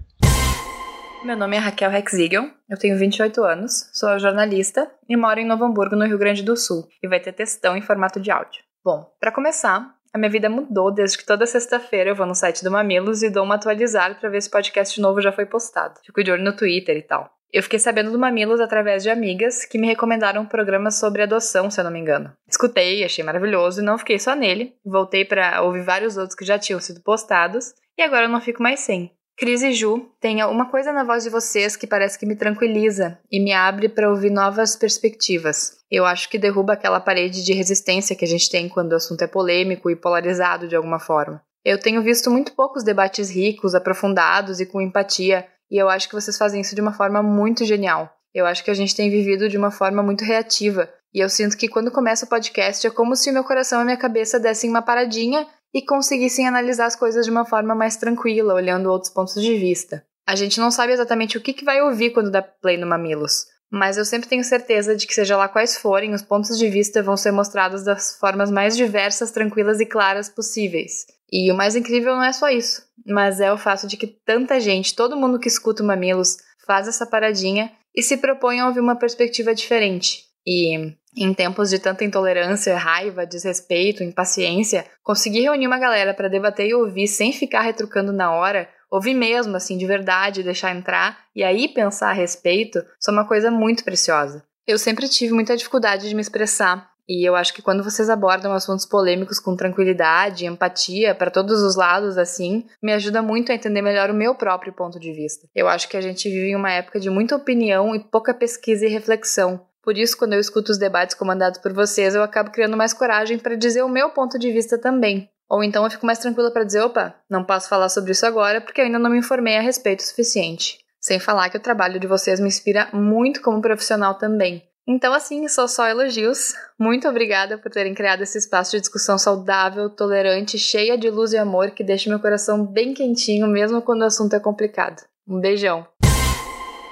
[1.24, 5.64] Meu nome é Raquel Rexigel, eu tenho 28 anos, sou jornalista e moro em Novo
[5.64, 8.62] Hamburgo, no Rio Grande do Sul, e vai ter textão em formato de áudio.
[8.82, 12.64] Bom, para começar, a minha vida mudou desde que toda sexta-feira eu vou no site
[12.64, 16.00] do Mamilos e dou uma atualizada para ver se o podcast novo já foi postado.
[16.04, 17.30] Fico de olho no Twitter e tal.
[17.52, 21.70] Eu fiquei sabendo do Mamilos através de amigas que me recomendaram um programa sobre adoção,
[21.70, 22.32] se eu não me engano.
[22.48, 24.74] Escutei, achei maravilhoso e não fiquei só nele.
[24.84, 28.62] Voltei para ouvir vários outros que já tinham sido postados e agora eu não fico
[28.62, 29.12] mais sem.
[29.40, 33.18] Cris e Ju, tem uma coisa na voz de vocês que parece que me tranquiliza
[33.33, 35.79] e me abre para ouvir novas perspectivas.
[35.90, 39.22] Eu acho que derruba aquela parede de resistência que a gente tem quando o assunto
[39.22, 41.40] é polêmico e polarizado de alguma forma.
[41.64, 46.14] Eu tenho visto muito poucos debates ricos, aprofundados e com empatia, e eu acho que
[46.14, 48.14] vocês fazem isso de uma forma muito genial.
[48.35, 51.57] Eu acho que a gente tem vivido de uma forma muito reativa, e eu sinto
[51.57, 54.83] que quando começa o podcast é como se meu coração e minha cabeça dessem uma
[54.83, 59.56] paradinha e conseguissem analisar as coisas de uma forma mais tranquila, olhando outros pontos de
[59.56, 60.04] vista.
[60.26, 63.46] A gente não sabe exatamente o que, que vai ouvir quando dá play no Mamilos,
[63.70, 67.02] mas eu sempre tenho certeza de que, seja lá quais forem, os pontos de vista
[67.02, 71.06] vão ser mostrados das formas mais diversas, tranquilas e claras possíveis.
[71.33, 74.59] E o mais incrível não é só isso, mas é o fato de que tanta
[74.59, 78.80] gente, todo mundo que escuta o Mamilos, faz essa paradinha e se propõe a ouvir
[78.80, 80.24] uma perspectiva diferente.
[80.44, 86.68] E em tempos de tanta intolerância, raiva, desrespeito, impaciência, conseguir reunir uma galera para debater
[86.68, 91.42] e ouvir sem ficar retrucando na hora, ouvir mesmo, assim, de verdade, deixar entrar e
[91.42, 94.44] aí pensar a respeito, são uma coisa muito preciosa.
[94.66, 96.90] Eu sempre tive muita dificuldade de me expressar.
[97.08, 101.74] E eu acho que quando vocês abordam assuntos polêmicos com tranquilidade, empatia, para todos os
[101.74, 105.48] lados, assim, me ajuda muito a entender melhor o meu próprio ponto de vista.
[105.52, 108.86] Eu acho que a gente vive em uma época de muita opinião e pouca pesquisa
[108.86, 109.66] e reflexão.
[109.82, 113.38] Por isso, quando eu escuto os debates comandados por vocês, eu acabo criando mais coragem
[113.38, 115.30] para dizer o meu ponto de vista também.
[115.48, 118.60] Ou então eu fico mais tranquila para dizer, opa, não posso falar sobre isso agora
[118.60, 120.78] porque ainda não me informei a respeito o suficiente.
[121.00, 124.62] Sem falar que o trabalho de vocês me inspira muito como profissional também.
[124.86, 126.54] Então, assim, sou só elogios.
[126.78, 131.38] Muito obrigada por terem criado esse espaço de discussão saudável, tolerante, cheia de luz e
[131.38, 135.02] amor que deixa meu coração bem quentinho, mesmo quando o assunto é complicado.
[135.28, 135.86] Um beijão.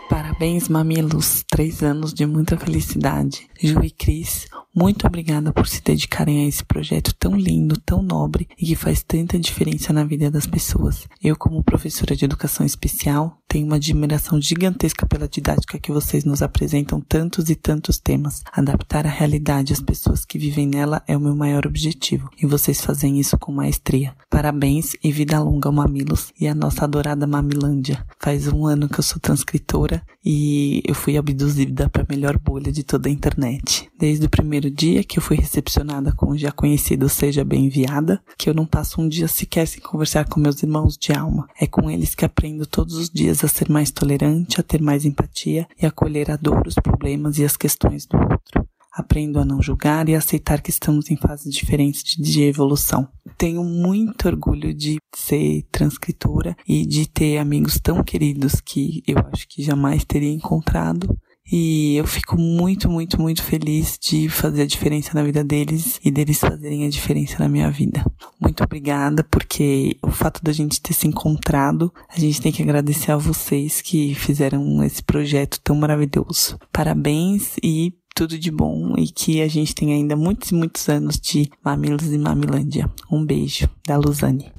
[0.09, 1.44] Parabéns, mamilos.
[1.47, 3.49] Três anos de muita felicidade.
[3.61, 8.49] Ju e Cris, muito obrigada por se dedicarem a esse projeto tão lindo, tão nobre
[8.59, 11.07] e que faz tanta diferença na vida das pessoas.
[11.23, 16.43] Eu, como professora de educação especial, tenho uma admiração gigantesca pela didática que vocês nos
[16.43, 18.45] apresentam tantos e tantos temas.
[18.53, 22.81] Adaptar a realidade às pessoas que vivem nela é o meu maior objetivo, e vocês
[22.81, 24.15] fazem isso com maestria.
[24.29, 28.05] Parabéns e vida longa ao Mamilos e à nossa adorada Mamilândia.
[28.21, 32.71] Faz um ano que eu sou transcritora e eu fui abduzida para a melhor bolha
[32.71, 33.88] de toda a internet.
[33.99, 38.49] Desde o primeiro dia que eu fui recepcionada com o já conhecido Seja Bem-enviada, que
[38.49, 41.49] eu não passo um dia sequer sem conversar com meus irmãos de alma.
[41.61, 45.05] É com eles que aprendo todos os dias a ser mais tolerante, a ter mais
[45.05, 48.65] empatia e a acolher a dor, os problemas e as questões do outro.
[48.93, 53.09] Aprendo a não julgar e a aceitar que estamos em fases diferentes de evolução.
[53.37, 59.49] Tenho muito orgulho de ser transcritora e de ter amigos tão queridos que eu acho
[59.49, 61.19] que jamais teria encontrado
[61.51, 66.11] e eu fico muito, muito, muito feliz de fazer a diferença na vida deles e
[66.11, 68.05] deles fazerem a diferença na minha vida.
[68.41, 73.13] Muito obrigada, porque o fato da gente ter se encontrado, a gente tem que agradecer
[73.13, 76.59] a vocês que fizeram esse projeto tão maravilhoso.
[76.73, 81.49] Parabéns e tudo de bom e que a gente tenha ainda muitos muitos anos de
[81.65, 82.91] Mamilos e Mamilândia.
[83.11, 84.53] Um beijo da Luzane.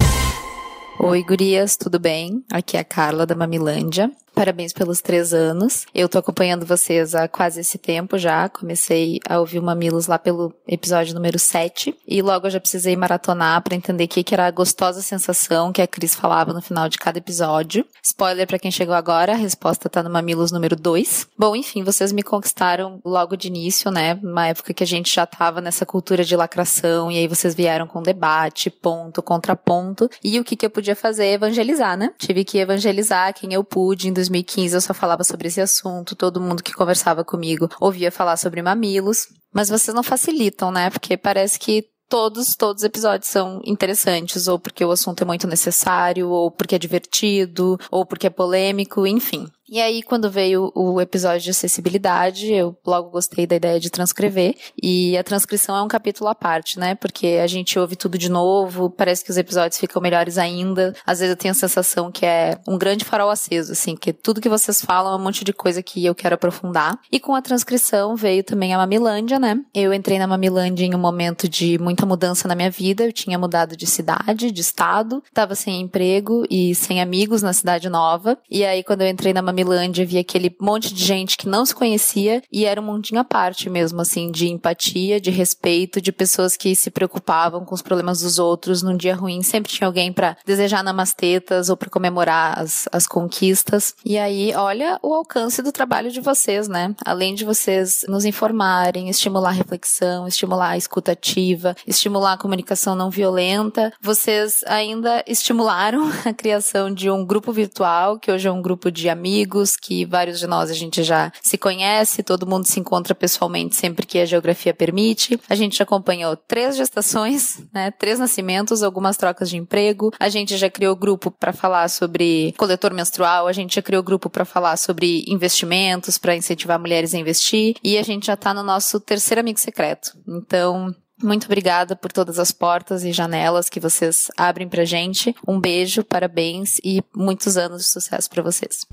[0.98, 2.44] Oi, gurias, tudo bem?
[2.52, 4.10] Aqui é a Carla da Mamilândia.
[4.34, 5.84] Parabéns pelos três anos.
[5.94, 8.48] Eu tô acompanhando vocês há quase esse tempo já.
[8.48, 11.94] Comecei a ouvir o Mamilos lá pelo episódio número 7.
[12.06, 15.72] E logo eu já precisei maratonar para entender o que, que era a gostosa sensação
[15.72, 17.84] que a Cris falava no final de cada episódio.
[18.02, 21.28] Spoiler para quem chegou agora, a resposta tá no Mamilos número 2.
[21.36, 24.18] Bom, enfim, vocês me conquistaram logo de início, né?
[24.22, 27.10] Uma época que a gente já tava nessa cultura de lacração.
[27.10, 30.08] E aí vocês vieram com debate, ponto, contraponto.
[30.22, 31.26] E o que, que eu podia fazer?
[31.26, 32.12] Evangelizar, né?
[32.18, 36.40] Tive que evangelizar quem eu pude em 2015 eu só falava sobre esse assunto, todo
[36.40, 39.26] mundo que conversava comigo ouvia falar sobre mamilos.
[39.52, 40.90] Mas vocês não facilitam, né?
[40.90, 45.46] Porque parece que todos, todos os episódios são interessantes, ou porque o assunto é muito
[45.46, 49.48] necessário, ou porque é divertido, ou porque é polêmico, enfim.
[49.70, 54.56] E aí, quando veio o episódio de acessibilidade, eu logo gostei da ideia de transcrever.
[54.82, 56.96] E a transcrição é um capítulo à parte, né?
[56.96, 60.92] Porque a gente ouve tudo de novo, parece que os episódios ficam melhores ainda.
[61.06, 64.40] Às vezes eu tenho a sensação que é um grande farol aceso, assim, que tudo
[64.40, 66.98] que vocês falam é um monte de coisa que eu quero aprofundar.
[67.12, 69.56] E com a transcrição veio também a Mamilândia, né?
[69.72, 73.04] Eu entrei na Mamilândia em um momento de muita mudança na minha vida.
[73.04, 77.88] Eu tinha mudado de cidade, de estado, tava sem emprego e sem amigos na cidade
[77.88, 78.36] nova.
[78.50, 81.66] E aí, quando eu entrei na Mamilândia, Milândia, via aquele monte de gente que não
[81.66, 86.10] se conhecia e era um mundinho à parte mesmo, assim, de empatia, de respeito, de
[86.10, 88.82] pessoas que se preocupavam com os problemas dos outros.
[88.82, 93.94] Num dia ruim, sempre tinha alguém para desejar namastetas ou para comemorar as, as conquistas.
[94.02, 96.94] E aí, olha o alcance do trabalho de vocês, né?
[97.04, 103.10] Além de vocês nos informarem, estimular a reflexão, estimular a escutativa, estimular a comunicação não
[103.10, 108.90] violenta, vocês ainda estimularam a criação de um grupo virtual, que hoje é um grupo
[108.90, 112.78] de amigos amigos, que vários de nós a gente já se conhece, todo mundo se
[112.78, 115.40] encontra pessoalmente sempre que a geografia permite.
[115.48, 120.12] A gente acompanhou três gestações, né, três nascimentos, algumas trocas de emprego.
[120.20, 124.30] A gente já criou grupo para falar sobre coletor menstrual, a gente já criou grupo
[124.30, 128.62] para falar sobre investimentos, para incentivar mulheres a investir, e a gente já tá no
[128.62, 130.12] nosso terceiro amigo secreto.
[130.28, 135.34] Então, muito obrigada por todas as portas e janelas que vocês abrem pra gente.
[135.46, 138.86] Um beijo, parabéns e muitos anos de sucesso para vocês.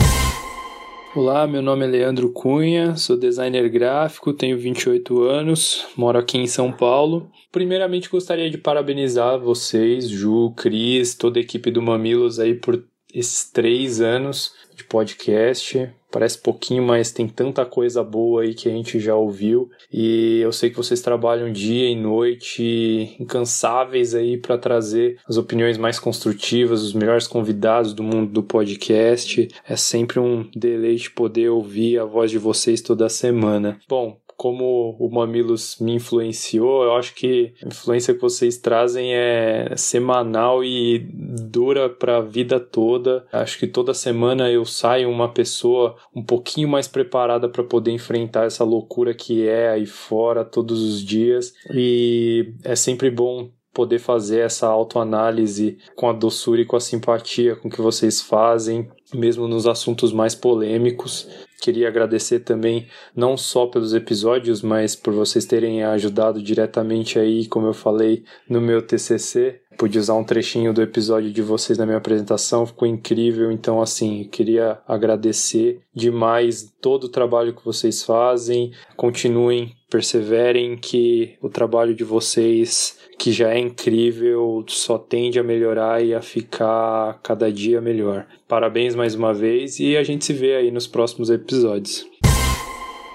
[1.17, 6.45] Olá, meu nome é Leandro Cunha, sou designer gráfico, tenho 28 anos, moro aqui em
[6.45, 7.32] São Paulo.
[7.51, 12.86] Primeiramente gostaria de parabenizar vocês, Ju, Cris, toda a equipe do Mamilos aí por
[13.19, 15.89] esses três anos de podcast.
[16.12, 19.69] Parece pouquinho, mas tem tanta coisa boa aí que a gente já ouviu.
[19.91, 25.77] E eu sei que vocês trabalham dia e noite, incansáveis aí para trazer as opiniões
[25.77, 29.49] mais construtivas, os melhores convidados do mundo do podcast.
[29.67, 33.80] É sempre um deleite poder ouvir a voz de vocês toda semana.
[33.89, 39.73] Bom, como o Mamilos me influenciou, eu acho que a influência que vocês trazem é
[39.76, 43.26] semanal e dura para a vida toda.
[43.34, 48.45] Acho que toda semana eu saio uma pessoa um pouquinho mais preparada para poder enfrentar
[48.45, 51.55] essa loucura que é aí fora todos os dias.
[51.74, 57.55] E é sempre bom poder fazer essa autoanálise com a doçura e com a simpatia
[57.55, 61.28] com que vocês fazem, mesmo nos assuntos mais polêmicos.
[61.60, 67.68] Queria agradecer também não só pelos episódios, mas por vocês terem ajudado diretamente aí, como
[67.68, 69.60] eu falei no meu TCC.
[69.78, 73.51] Pude usar um trechinho do episódio de vocês na minha apresentação, ficou incrível.
[73.51, 78.72] Então, assim, queria agradecer demais todo o trabalho que vocês fazem.
[78.95, 86.03] Continuem, perseverem, que o trabalho de vocês, que já é incrível, só tende a melhorar
[86.03, 88.26] e a ficar cada dia melhor.
[88.47, 92.05] Parabéns mais uma vez e a gente se vê aí nos próximos episódios.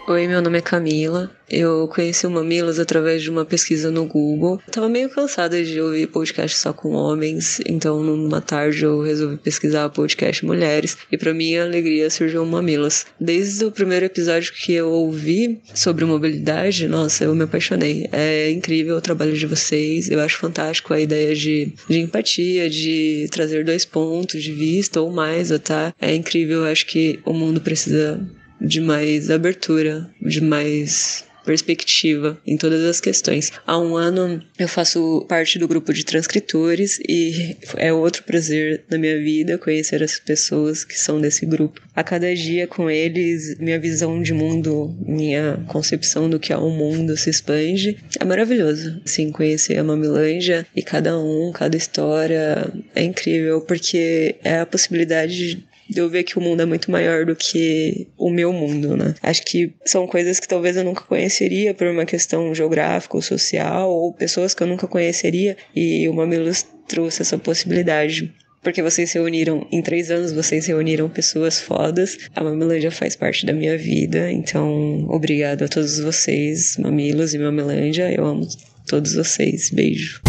[0.09, 1.31] Oi, meu nome é Camila.
[1.49, 4.61] Eu conheci o Mamilos através de uma pesquisa no Google.
[4.69, 9.89] tava meio cansada de ouvir podcast só com homens, então numa tarde eu resolvi pesquisar
[9.91, 13.07] podcast mulheres e para minha alegria surgiu o Mamilos.
[13.21, 18.09] Desde o primeiro episódio que eu ouvi sobre mobilidade, nossa, eu me apaixonei.
[18.11, 20.11] É incrível o trabalho de vocês.
[20.11, 25.13] Eu acho fantástico a ideia de, de empatia, de trazer dois pontos de vista ou
[25.13, 25.95] mais, tá?
[26.01, 26.63] É incrível.
[26.65, 28.21] Eu acho que o mundo precisa
[28.63, 33.53] de mais abertura, de mais perspectiva em todas as questões.
[33.67, 38.99] Há um ano eu faço parte do grupo de transcritores e é outro prazer na
[38.99, 41.81] minha vida conhecer as pessoas que são desse grupo.
[41.95, 46.71] A cada dia com eles, minha visão de mundo, minha concepção do que é o
[46.71, 47.99] mundo se expande.
[48.19, 54.61] É maravilhoso, assim, conhecer a Mamilanja e cada um, cada história é incrível porque é
[54.61, 58.53] a possibilidade de eu ver que o mundo é muito maior do que o meu
[58.53, 59.15] mundo, né?
[59.23, 63.91] Acho que são coisas que talvez eu nunca conheceria por uma questão geográfica ou social,
[63.91, 68.33] ou pessoas que eu nunca conheceria, e o Mamilos trouxe essa possibilidade.
[68.63, 72.17] Porque vocês se reuniram, em três anos vocês reuniram pessoas fodas.
[72.35, 78.13] A Mamilândia faz parte da minha vida, então obrigado a todos vocês, Mamilos e Mamilândia.
[78.13, 78.47] Eu amo
[78.87, 79.69] todos vocês.
[79.71, 80.21] Beijo.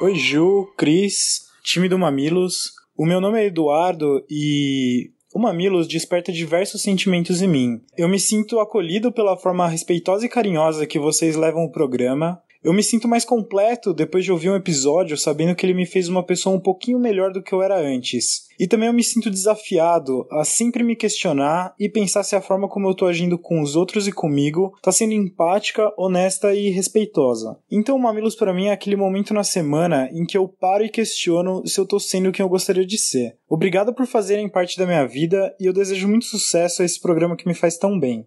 [0.00, 2.77] Oi, Ju, Cris, time do Mamilos.
[2.98, 7.80] O meu nome é Eduardo e o Mamilos desperta diversos sentimentos em mim.
[7.96, 12.42] Eu me sinto acolhido pela forma respeitosa e carinhosa que vocês levam o programa.
[12.62, 16.08] Eu me sinto mais completo depois de ouvir um episódio sabendo que ele me fez
[16.08, 18.48] uma pessoa um pouquinho melhor do que eu era antes.
[18.58, 22.68] E também eu me sinto desafiado a sempre me questionar e pensar se a forma
[22.68, 27.56] como eu tô agindo com os outros e comigo tá sendo empática, honesta e respeitosa.
[27.70, 30.88] Então o Mamilos para mim é aquele momento na semana em que eu paro e
[30.88, 33.36] questiono se eu tô sendo quem eu gostaria de ser.
[33.48, 37.36] Obrigado por fazerem parte da minha vida e eu desejo muito sucesso a esse programa
[37.36, 38.26] que me faz tão bem.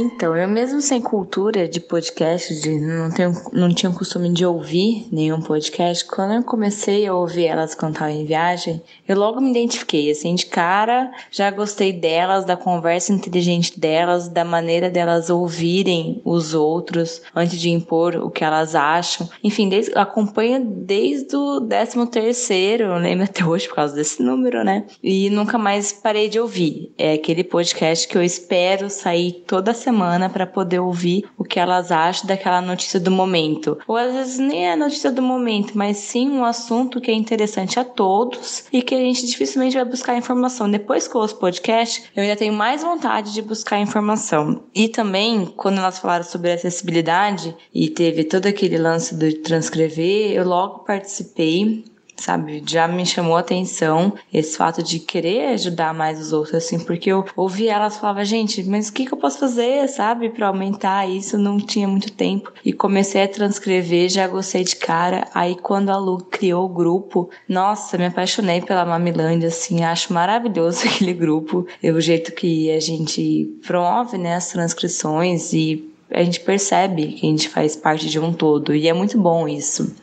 [0.00, 5.08] Então, eu mesmo sem cultura de podcast, de não, tenho, não tinha costume de ouvir
[5.10, 10.08] nenhum podcast, quando eu comecei a ouvir elas cantar em viagem, eu logo me identifiquei,
[10.08, 16.54] assim, de cara, já gostei delas, da conversa inteligente delas, da maneira delas ouvirem os
[16.54, 19.28] outros antes de impor o que elas acham.
[19.42, 24.84] Enfim, desde, acompanho desde o 13 terceiro, lembro até hoje por causa desse número, né?
[25.02, 26.92] E nunca mais parei de ouvir.
[26.96, 31.58] É aquele podcast que eu espero sair toda semana semana para poder ouvir o que
[31.58, 33.78] elas acham daquela notícia do momento.
[33.86, 37.14] Ou às vezes nem é a notícia do momento, mas sim um assunto que é
[37.14, 40.70] interessante a todos e que a gente dificilmente vai buscar informação.
[40.70, 44.62] Depois que eu ouço podcast, eu ainda tenho mais vontade de buscar informação.
[44.74, 50.46] E também, quando elas falaram sobre acessibilidade e teve todo aquele lance de transcrever, eu
[50.46, 51.84] logo participei
[52.18, 52.62] sabe?
[52.66, 57.10] Já me chamou a atenção esse fato de querer ajudar mais os outros, assim, porque
[57.10, 61.08] eu ouvi elas falava, gente, mas o que, que eu posso fazer, sabe, para aumentar
[61.08, 61.38] isso?
[61.38, 62.52] Não tinha muito tempo.
[62.64, 65.26] E comecei a transcrever, já gostei de cara.
[65.34, 70.86] Aí quando a Lu criou o grupo, nossa, me apaixonei pela Mamilândia, assim, acho maravilhoso
[70.88, 71.66] aquele grupo.
[71.82, 77.26] E o jeito que a gente promove, né, as transcrições e a gente percebe que
[77.26, 78.74] a gente faz parte de um todo.
[78.74, 79.94] E é muito bom isso.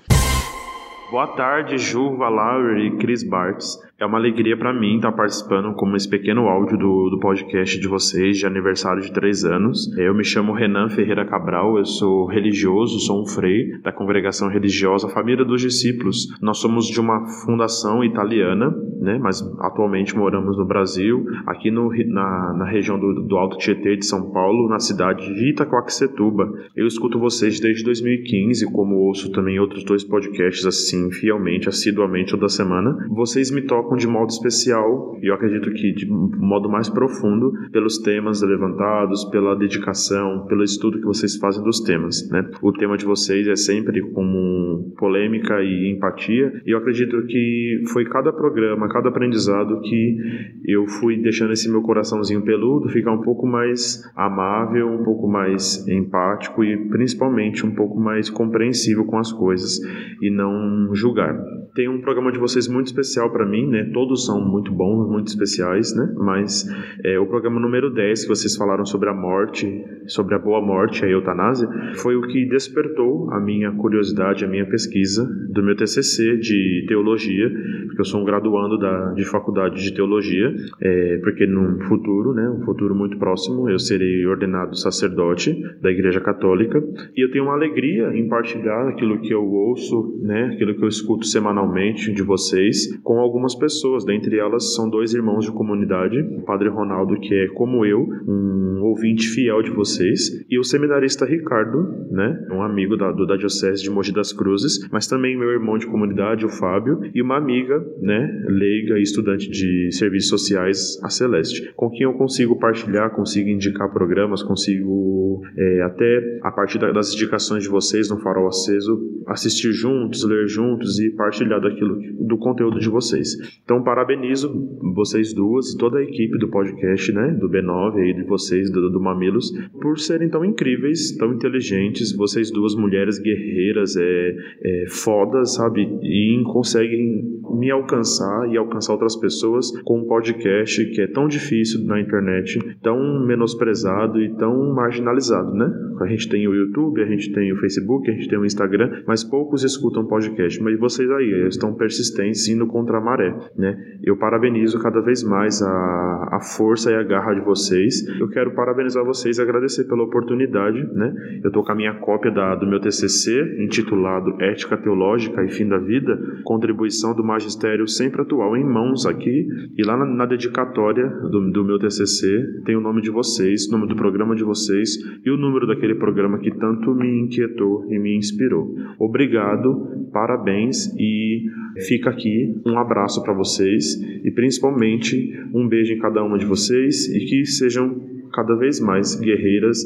[1.10, 3.80] Boa tarde, Ju Valauer e Chris Bartz.
[3.98, 7.88] É uma alegria para mim estar participando como esse pequeno áudio do, do podcast de
[7.88, 9.89] vocês de aniversário de três anos.
[9.98, 15.08] Eu me chamo Renan Ferreira Cabral, eu sou religioso, sou um frei da congregação religiosa
[15.08, 16.28] Família dos Discípulos.
[16.41, 18.70] Nós somos de uma fundação italiana,
[19.00, 23.96] né, mas atualmente moramos no Brasil, aqui no, na, na região do, do Alto Tietê
[23.96, 26.52] de São Paulo, na cidade de Itacoaxetuba.
[26.76, 32.50] Eu escuto vocês desde 2015, como ouço também outros dois podcasts assim, fielmente, assiduamente toda
[32.50, 33.08] semana.
[33.10, 37.53] Vocês me tocam tocam de modo especial, e eu acredito que de modo mais profundo,
[37.71, 42.27] pelos temas levantados, pela dedicação, pelo estudo que vocês fazem dos temas.
[42.29, 42.49] Né?
[42.61, 48.05] O tema de vocês é sempre como polêmica e empatia, e eu acredito que foi
[48.05, 50.17] cada programa, cada aprendizado que
[50.65, 55.88] eu fui deixando esse meu coraçãozinho peludo ficar um pouco mais amável, um pouco mais
[55.88, 59.79] empático e principalmente um pouco mais compreensível com as coisas
[60.21, 61.36] e não julgar.
[61.75, 63.89] Tem um programa de vocês muito especial para mim, né?
[63.93, 66.13] Todos são muito bons, muito especiais, né?
[66.15, 66.65] Mas
[67.03, 71.03] é, o programa número 10 que vocês falaram sobre a morte, sobre a boa morte,
[71.03, 76.38] a eutanásia, foi o que despertou a minha curiosidade, a minha pesquisa do meu TCC
[76.38, 77.49] de teologia,
[77.88, 82.49] porque eu sou um graduando da, de faculdade de teologia, é, porque no futuro, né,
[82.49, 86.82] um futuro muito próximo, eu serei ordenado sacerdote da Igreja Católica
[87.15, 90.88] e eu tenho uma alegria em partilhar aquilo que eu ouço, né, aquilo que eu
[90.88, 93.64] escuto semanalmente de vocês com algumas pessoas,
[94.05, 98.82] dentre elas são dois irmãos de comunidade, o Padre Ronaldo, que é como eu, um
[98.84, 103.84] ouvinte fiel de vocês, e o seminarista Ricardo, né, um amigo da, do, da Diocese
[103.84, 107.84] de Mogi das Cruzes, mas também meu irmão de comunidade, o Fábio, e uma amiga,
[108.01, 113.49] né, leiga e estudante de serviços sociais, a Celeste, com quem eu consigo partilhar, consigo
[113.49, 119.72] indicar programas, consigo é, até a partir das indicações de vocês no Farol Aceso, assistir
[119.72, 123.36] juntos, ler juntos e partilhar daquilo, do conteúdo de vocês.
[123.64, 124.51] Então, parabenizo
[124.93, 128.89] vocês duas e toda a equipe do podcast, né, do B9 aí de vocês, do,
[128.89, 129.51] do Mamilos,
[129.82, 136.43] por serem tão incríveis, tão inteligentes, vocês duas mulheres guerreiras, é, é fodas, sabe, e
[136.45, 141.99] conseguem me alcançar e alcançar outras pessoas com um podcast que é tão difícil na
[141.99, 145.72] internet, tão menosprezado e tão marginalizado, né?
[146.01, 149.03] A gente tem o YouTube, a gente tem o Facebook, a gente tem o Instagram,
[149.08, 150.62] mas poucos escutam podcast.
[150.62, 153.78] Mas vocês aí estão persistentes indo contra a maré, né?
[154.04, 158.06] Eu parabenizo cada vez mais a, a força e a garra de vocês.
[158.20, 161.14] Eu quero parabenizar vocês e agradecer pela oportunidade, né?
[161.43, 165.68] Eu tô com a minha cópia da, do meu TCC intitulado Ética Teológica e Fim
[165.68, 171.08] da Vida, contribuição do magistério sempre atual em mãos aqui e lá na, na dedicatória
[171.08, 174.98] do, do meu TCC tem o nome de vocês, o nome do programa de vocês
[175.26, 178.76] e o número daquele programa que tanto me inquietou e me inspirou.
[179.00, 181.46] Obrigado, parabéns e
[181.88, 187.07] fica aqui um abraço para vocês e principalmente um beijo em cada uma de vocês
[187.09, 189.79] e que sejam cada vez mais guerreiras,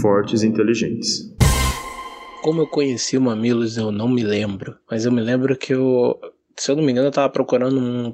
[0.00, 1.32] fortes e inteligentes.
[2.42, 4.74] Como eu conheci o Mamilos, eu não me lembro.
[4.90, 6.18] Mas eu me lembro que eu,
[6.56, 8.10] se eu não me engano, eu tava procurando um,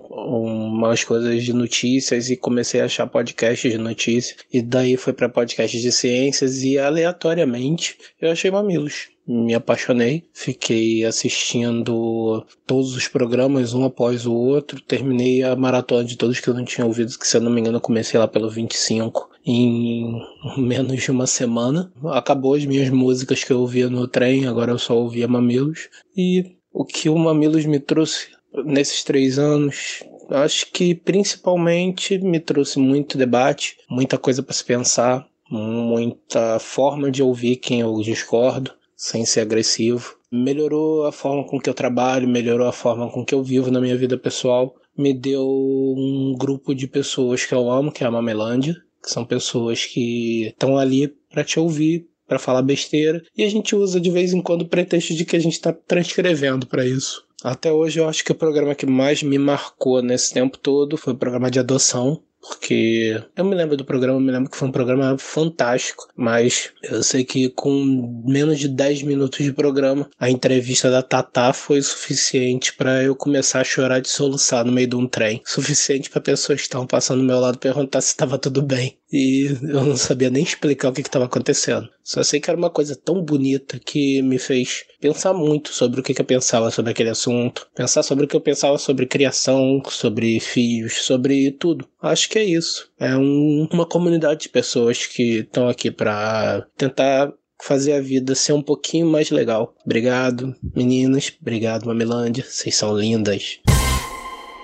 [0.69, 4.37] umas coisas de notícias e comecei a achar podcasts de notícias.
[4.53, 9.09] E daí foi para podcasts de ciências e aleatoriamente eu achei Mamilos.
[9.27, 16.17] Me apaixonei, fiquei assistindo todos os programas um após o outro, terminei a maratona de
[16.17, 18.27] todos que eu não tinha ouvido, que se eu não me engano eu comecei lá
[18.27, 20.19] pelo 25 em
[20.57, 21.93] menos de uma semana.
[22.07, 25.91] Acabou as minhas músicas que eu ouvia no trem, agora eu só ouvia Mamilos.
[26.17, 28.29] E o que o Mamilos me trouxe
[28.65, 35.27] nesses três anos, acho que principalmente me trouxe muito debate, muita coisa para se pensar,
[35.51, 40.17] muita forma de ouvir quem eu discordo, sem ser agressivo.
[40.31, 43.81] Melhorou a forma com que eu trabalho, melhorou a forma com que eu vivo na
[43.81, 44.75] minha vida pessoal.
[44.97, 49.25] Me deu um grupo de pessoas que eu amo, que é a Mamelândia, que são
[49.25, 54.11] pessoas que estão ali para te ouvir, para falar besteira, e a gente usa de
[54.11, 57.27] vez em quando o pretexto de que a gente está transcrevendo para isso.
[57.43, 61.13] Até hoje eu acho que o programa que mais me marcou nesse tempo todo foi
[61.13, 64.73] o programa de adoção, porque eu me lembro do programa, me lembro que foi um
[64.73, 70.91] programa fantástico, mas eu sei que com menos de 10 minutos de programa, a entrevista
[70.91, 75.07] da Tatá foi suficiente para eu começar a chorar de soluçar no meio de um
[75.07, 75.43] trem.
[75.45, 78.97] Suficiente para pessoas que estavam passando do meu lado perguntar se estava tudo bem.
[79.13, 81.89] E eu não sabia nem explicar o que estava acontecendo.
[82.03, 86.03] Só sei que era uma coisa tão bonita que me fez pensar muito sobre o
[86.03, 89.83] que, que eu pensava sobre aquele assunto, pensar sobre o que eu pensava sobre criação,
[89.89, 91.89] sobre filhos, sobre tudo.
[92.03, 92.91] Acho que é isso.
[92.99, 98.53] É um, uma comunidade de pessoas que estão aqui para tentar fazer a vida ser
[98.53, 99.75] um pouquinho mais legal.
[99.85, 101.33] Obrigado, meninas.
[101.41, 102.45] Obrigado, Mamilândia.
[102.47, 103.59] Vocês são lindas.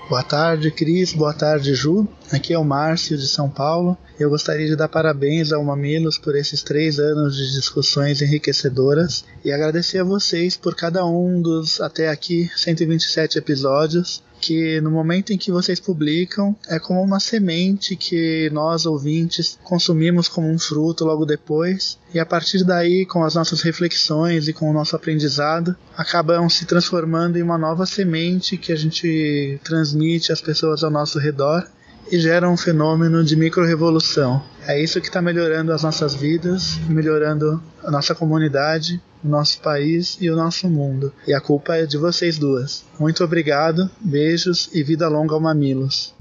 [0.07, 1.13] Boa tarde, Cris.
[1.13, 2.07] Boa tarde, Ju.
[2.31, 3.97] Aqui é o Márcio de São Paulo.
[4.19, 9.51] Eu gostaria de dar parabéns ao Mamilos por esses três anos de discussões enriquecedoras e
[9.51, 15.37] agradecer a vocês por cada um dos até aqui 127 episódios que no momento em
[15.37, 21.25] que vocês publicam é como uma semente que nós ouvintes consumimos como um fruto logo
[21.25, 21.97] depois.
[22.13, 26.65] E a partir daí com as nossas reflexões e com o nosso aprendizado acabam se
[26.65, 31.67] transformando em uma nova semente que a gente transmite às pessoas ao nosso redor
[32.11, 34.41] e gera um fenômeno de microrevolução.
[34.67, 40.17] É isso que está melhorando as nossas vidas, melhorando a nossa comunidade, o nosso país
[40.21, 41.11] e o nosso mundo.
[41.27, 42.85] E a culpa é de vocês duas.
[42.99, 46.15] Muito obrigado, beijos e vida longa ao Mamilos.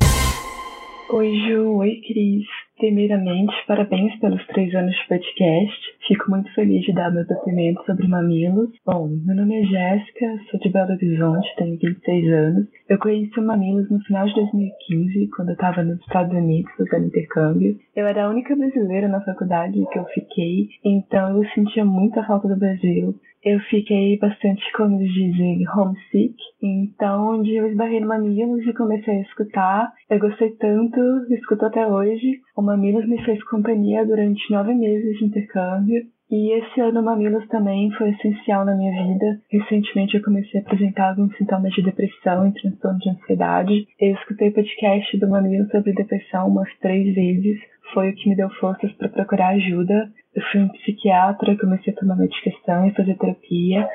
[1.10, 1.76] Oi, Ju.
[1.78, 2.63] Oi, Cris.
[2.76, 5.80] Primeiramente, parabéns pelos três anos de podcast.
[6.08, 8.70] Fico muito feliz de dar meu depoimento sobre mamilos.
[8.84, 12.68] Bom, meu nome é Jéssica, sou de Belo Horizonte, tenho 26 anos.
[12.88, 17.06] Eu conheci o Mamilos no final de 2015, quando eu estava nos Estados Unidos fazendo
[17.06, 17.78] intercâmbio.
[17.94, 22.48] Eu era a única brasileira na faculdade que eu fiquei, então eu sentia muita falta
[22.48, 23.14] do Brasil
[23.44, 26.34] eu fiquei bastante, como eles dizem, homesick.
[26.62, 29.92] Então, um dia eu esbarrei no Mamilos e comecei a escutar.
[30.08, 30.98] Eu gostei tanto,
[31.30, 32.40] escuto até hoje.
[32.56, 36.02] O Mamilos me fez companhia durante nove meses de intercâmbio.
[36.30, 39.40] E esse ano o Mamilos também foi essencial na minha vida.
[39.50, 43.86] Recentemente eu comecei a apresentar alguns sintomas de depressão e transtorno de ansiedade.
[44.00, 47.60] Eu escutei o podcast do Mamilos sobre depressão umas três vezes.
[47.92, 51.96] Foi o que me deu forças para procurar ajuda eu fui um psiquiatra, comecei a
[51.96, 53.88] tomar medicação e fazer terapia.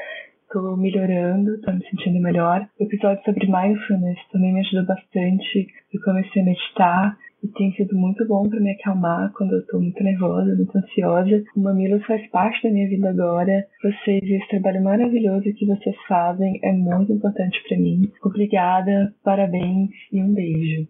[0.51, 2.65] Tô melhorando, tô me sentindo melhor.
[2.79, 5.67] O episódio sobre mindfulness também me ajudou bastante.
[5.93, 9.79] Eu comecei a meditar e tem sido muito bom para me acalmar quando eu tô
[9.79, 11.43] muito nervosa, muito ansiosa.
[11.55, 13.65] O Mamilos faz parte da minha vida agora.
[13.83, 18.09] Vocês e esse trabalho maravilhoso que vocês fazem é muito importante para mim.
[18.23, 20.87] Obrigada, parabéns e um beijo.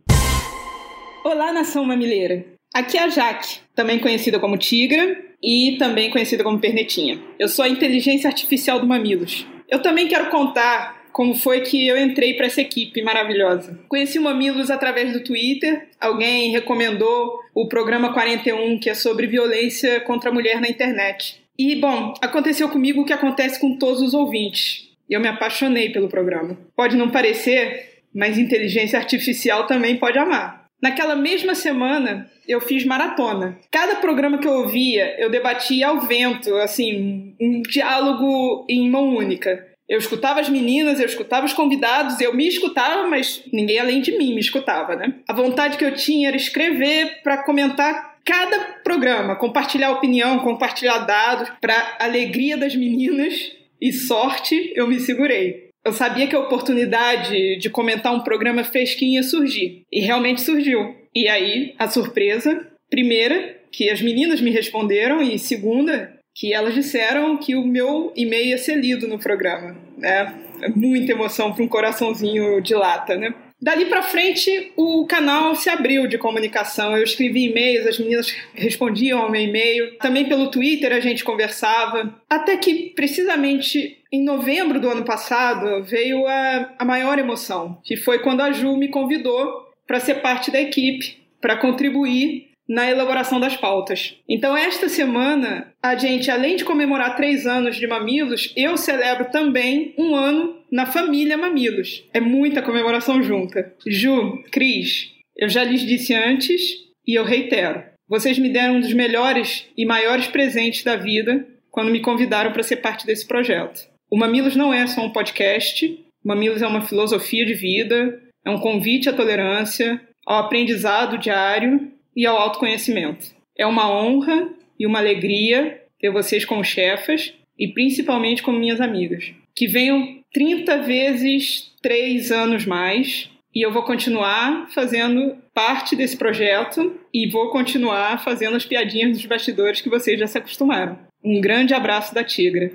[1.26, 2.59] Olá, nação mamileira.
[2.74, 7.20] Aqui é a Jaque, também conhecida como Tigra, e também conhecida como Pernetinha.
[7.38, 9.46] Eu sou a inteligência artificial do Mamilos.
[9.70, 13.80] Eu também quero contar como foi que eu entrei para essa equipe maravilhosa.
[13.88, 15.88] Conheci o Mamilos através do Twitter.
[16.00, 21.42] Alguém recomendou o programa 41, que é sobre violência contra a mulher na internet.
[21.58, 24.88] E, bom, aconteceu comigo o que acontece com todos os ouvintes.
[25.10, 26.58] Eu me apaixonei pelo programa.
[26.76, 30.59] Pode não parecer, mas inteligência artificial também pode amar.
[30.82, 33.60] Naquela mesma semana, eu fiz maratona.
[33.70, 39.68] Cada programa que eu ouvia, eu debatia ao vento, assim, um diálogo em mão única.
[39.88, 44.18] Eu escutava as meninas, eu escutava os convidados, eu me escutava, mas ninguém além de
[44.18, 45.16] mim me escutava, né?
[45.28, 51.50] A vontade que eu tinha era escrever para comentar cada programa, compartilhar opinião, compartilhar dados,
[51.60, 53.52] para alegria das meninas
[53.82, 55.69] e sorte, eu me segurei.
[55.90, 60.96] Eu sabia que a oportunidade de comentar um programa fresquinho ia surgir, e realmente surgiu.
[61.16, 67.36] E aí, a surpresa, primeira, que as meninas me responderam, e segunda, que elas disseram
[67.38, 69.76] que o meu e-mail ia ser lido no programa.
[69.98, 70.32] Né?
[70.62, 73.34] É muita emoção para um coraçãozinho de lata, né?
[73.62, 76.96] Dali para frente, o canal se abriu de comunicação.
[76.96, 79.98] Eu escrevi e-mails, as meninas respondiam ao meu e-mail.
[79.98, 82.16] Também pelo Twitter a gente conversava.
[82.30, 88.20] Até que, precisamente em novembro do ano passado, veio a, a maior emoção, que foi
[88.20, 93.58] quando a Ju me convidou para ser parte da equipe, para contribuir na elaboração das
[93.58, 94.16] pautas.
[94.30, 99.94] Então, esta semana, a gente, além de comemorar três anos de Mamilos, eu celebro também
[99.98, 102.04] um ano na família Mamilos.
[102.14, 103.74] É muita comemoração junta.
[103.86, 106.62] Ju, Cris, eu já lhes disse antes
[107.08, 107.84] e eu reitero.
[108.08, 112.64] Vocês me deram um dos melhores e maiores presentes da vida quando me convidaram para
[112.64, 113.88] ser parte desse projeto.
[114.12, 115.86] O Mamilos não é só um podcast,
[116.24, 121.92] o Mamilos é uma filosofia de vida, é um convite à tolerância, ao aprendizado diário
[122.16, 123.28] e ao autoconhecimento.
[123.58, 124.50] É uma honra
[124.80, 129.34] e uma alegria ter vocês como chefas e principalmente como minhas amigas.
[129.60, 136.98] Que venham 30 vezes 3 anos mais e eu vou continuar fazendo parte desse projeto
[137.14, 140.98] e vou continuar fazendo as piadinhas dos bastidores que vocês já se acostumaram.
[141.22, 142.72] Um grande abraço da Tigra.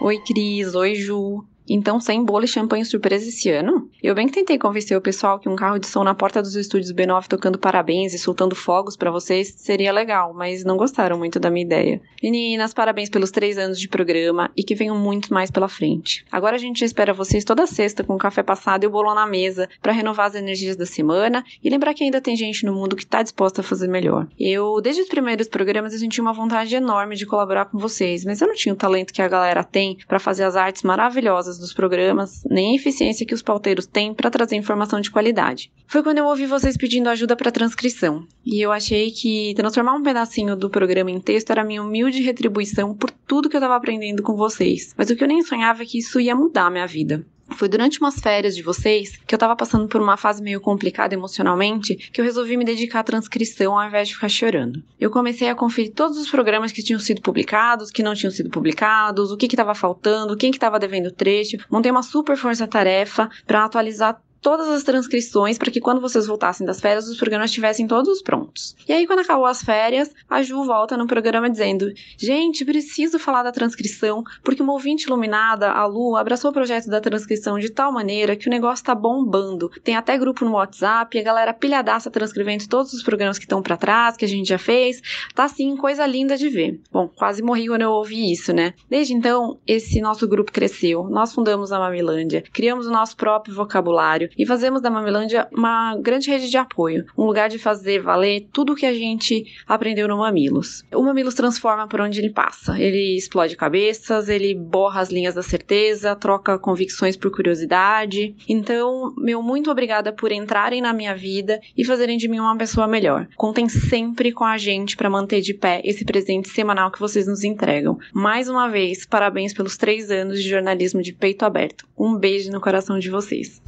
[0.00, 0.74] Oi, Cris.
[0.74, 1.44] Oi, Ju.
[1.68, 3.88] Então, sem bolo e champanhe surpresa esse ano?
[4.02, 6.54] Eu bem que tentei convencer o pessoal que um carro de som na porta dos
[6.56, 11.40] estúdios B9 tocando parabéns e soltando fogos para vocês seria legal, mas não gostaram muito
[11.40, 12.00] da minha ideia.
[12.22, 16.24] Meninas, parabéns pelos três anos de programa e que venham muito mais pela frente.
[16.30, 19.26] Agora a gente espera vocês toda sexta com o café passado e o bolo na
[19.26, 22.96] mesa para renovar as energias da semana e lembrar que ainda tem gente no mundo
[22.96, 24.26] que tá disposta a fazer melhor.
[24.38, 28.40] Eu, desde os primeiros programas, eu senti uma vontade enorme de colaborar com vocês, mas
[28.40, 31.72] eu não tinha o talento que a galera tem para fazer as artes maravilhosas dos
[31.72, 35.70] programas, nem a eficiência que os pauteiros têm para trazer informação de qualidade.
[35.86, 40.02] Foi quando eu ouvi vocês pedindo ajuda para transcrição, e eu achei que transformar um
[40.02, 44.22] pedacinho do programa em texto era minha humilde retribuição por tudo que eu estava aprendendo
[44.22, 44.94] com vocês.
[44.96, 47.24] Mas o que eu nem sonhava é que isso ia mudar a minha vida.
[47.50, 51.14] Foi durante umas férias de vocês que eu tava passando por uma fase meio complicada
[51.14, 54.82] emocionalmente que eu resolvi me dedicar à transcrição ao invés de ficar chorando.
[54.98, 58.50] Eu comecei a conferir todos os programas que tinham sido publicados, que não tinham sido
[58.50, 61.58] publicados, o que que tava faltando, quem que tava devendo trecho.
[61.70, 66.78] Montei uma super força-tarefa para atualizar todas as transcrições para que quando vocês voltassem das
[66.78, 68.76] férias, os programas estivessem todos prontos.
[68.86, 73.42] E aí, quando acabou as férias, a Ju volta no programa dizendo: Gente, preciso falar
[73.42, 77.90] da transcrição, porque uma ouvinte iluminada, a Lu, abraçou o projeto da transcrição de tal
[77.90, 79.70] maneira que o negócio tá bombando.
[79.82, 83.78] Tem até grupo no WhatsApp, a galera pilhadaça transcrevendo todos os programas que estão para
[83.78, 85.00] trás, que a gente já fez.
[85.34, 86.78] Tá assim, coisa linda de ver.
[86.92, 88.74] Bom, quase morri quando eu ouvi isso, né?
[88.90, 91.04] Desde então, esse nosso grupo cresceu.
[91.08, 96.30] Nós fundamos a Mamilândia, criamos o nosso próprio vocabulário e fazemos da Mamilândia uma grande
[96.30, 100.18] rede de apoio, um lugar de fazer valer tudo o que a gente aprendeu no
[100.18, 100.84] Mamilos.
[100.92, 102.78] O Mamilos transforma por onde ele passa.
[102.78, 108.34] Ele explode cabeças, ele borra as linhas da certeza, troca convicções por curiosidade.
[108.48, 112.86] Então, meu muito obrigada por entrarem na minha vida e fazerem de mim uma pessoa
[112.86, 113.28] melhor.
[113.36, 117.44] Contem sempre com a gente para manter de pé esse presente semanal que vocês nos
[117.44, 117.98] entregam.
[118.12, 121.86] Mais uma vez, parabéns pelos três anos de jornalismo de peito aberto.
[121.98, 123.62] Um beijo no coração de vocês.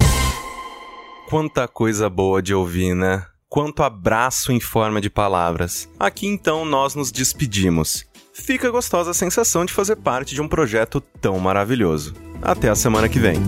[1.28, 3.26] Quanta coisa boa de ouvir, né?
[3.48, 5.88] Quanto abraço em forma de palavras.
[5.98, 8.04] Aqui então nós nos despedimos.
[8.32, 12.14] Fica gostosa a sensação de fazer parte de um projeto tão maravilhoso.
[12.40, 13.38] Até a semana que vem.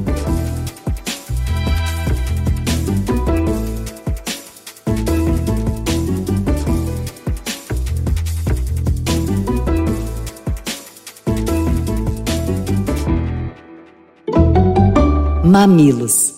[15.44, 16.37] Mamilos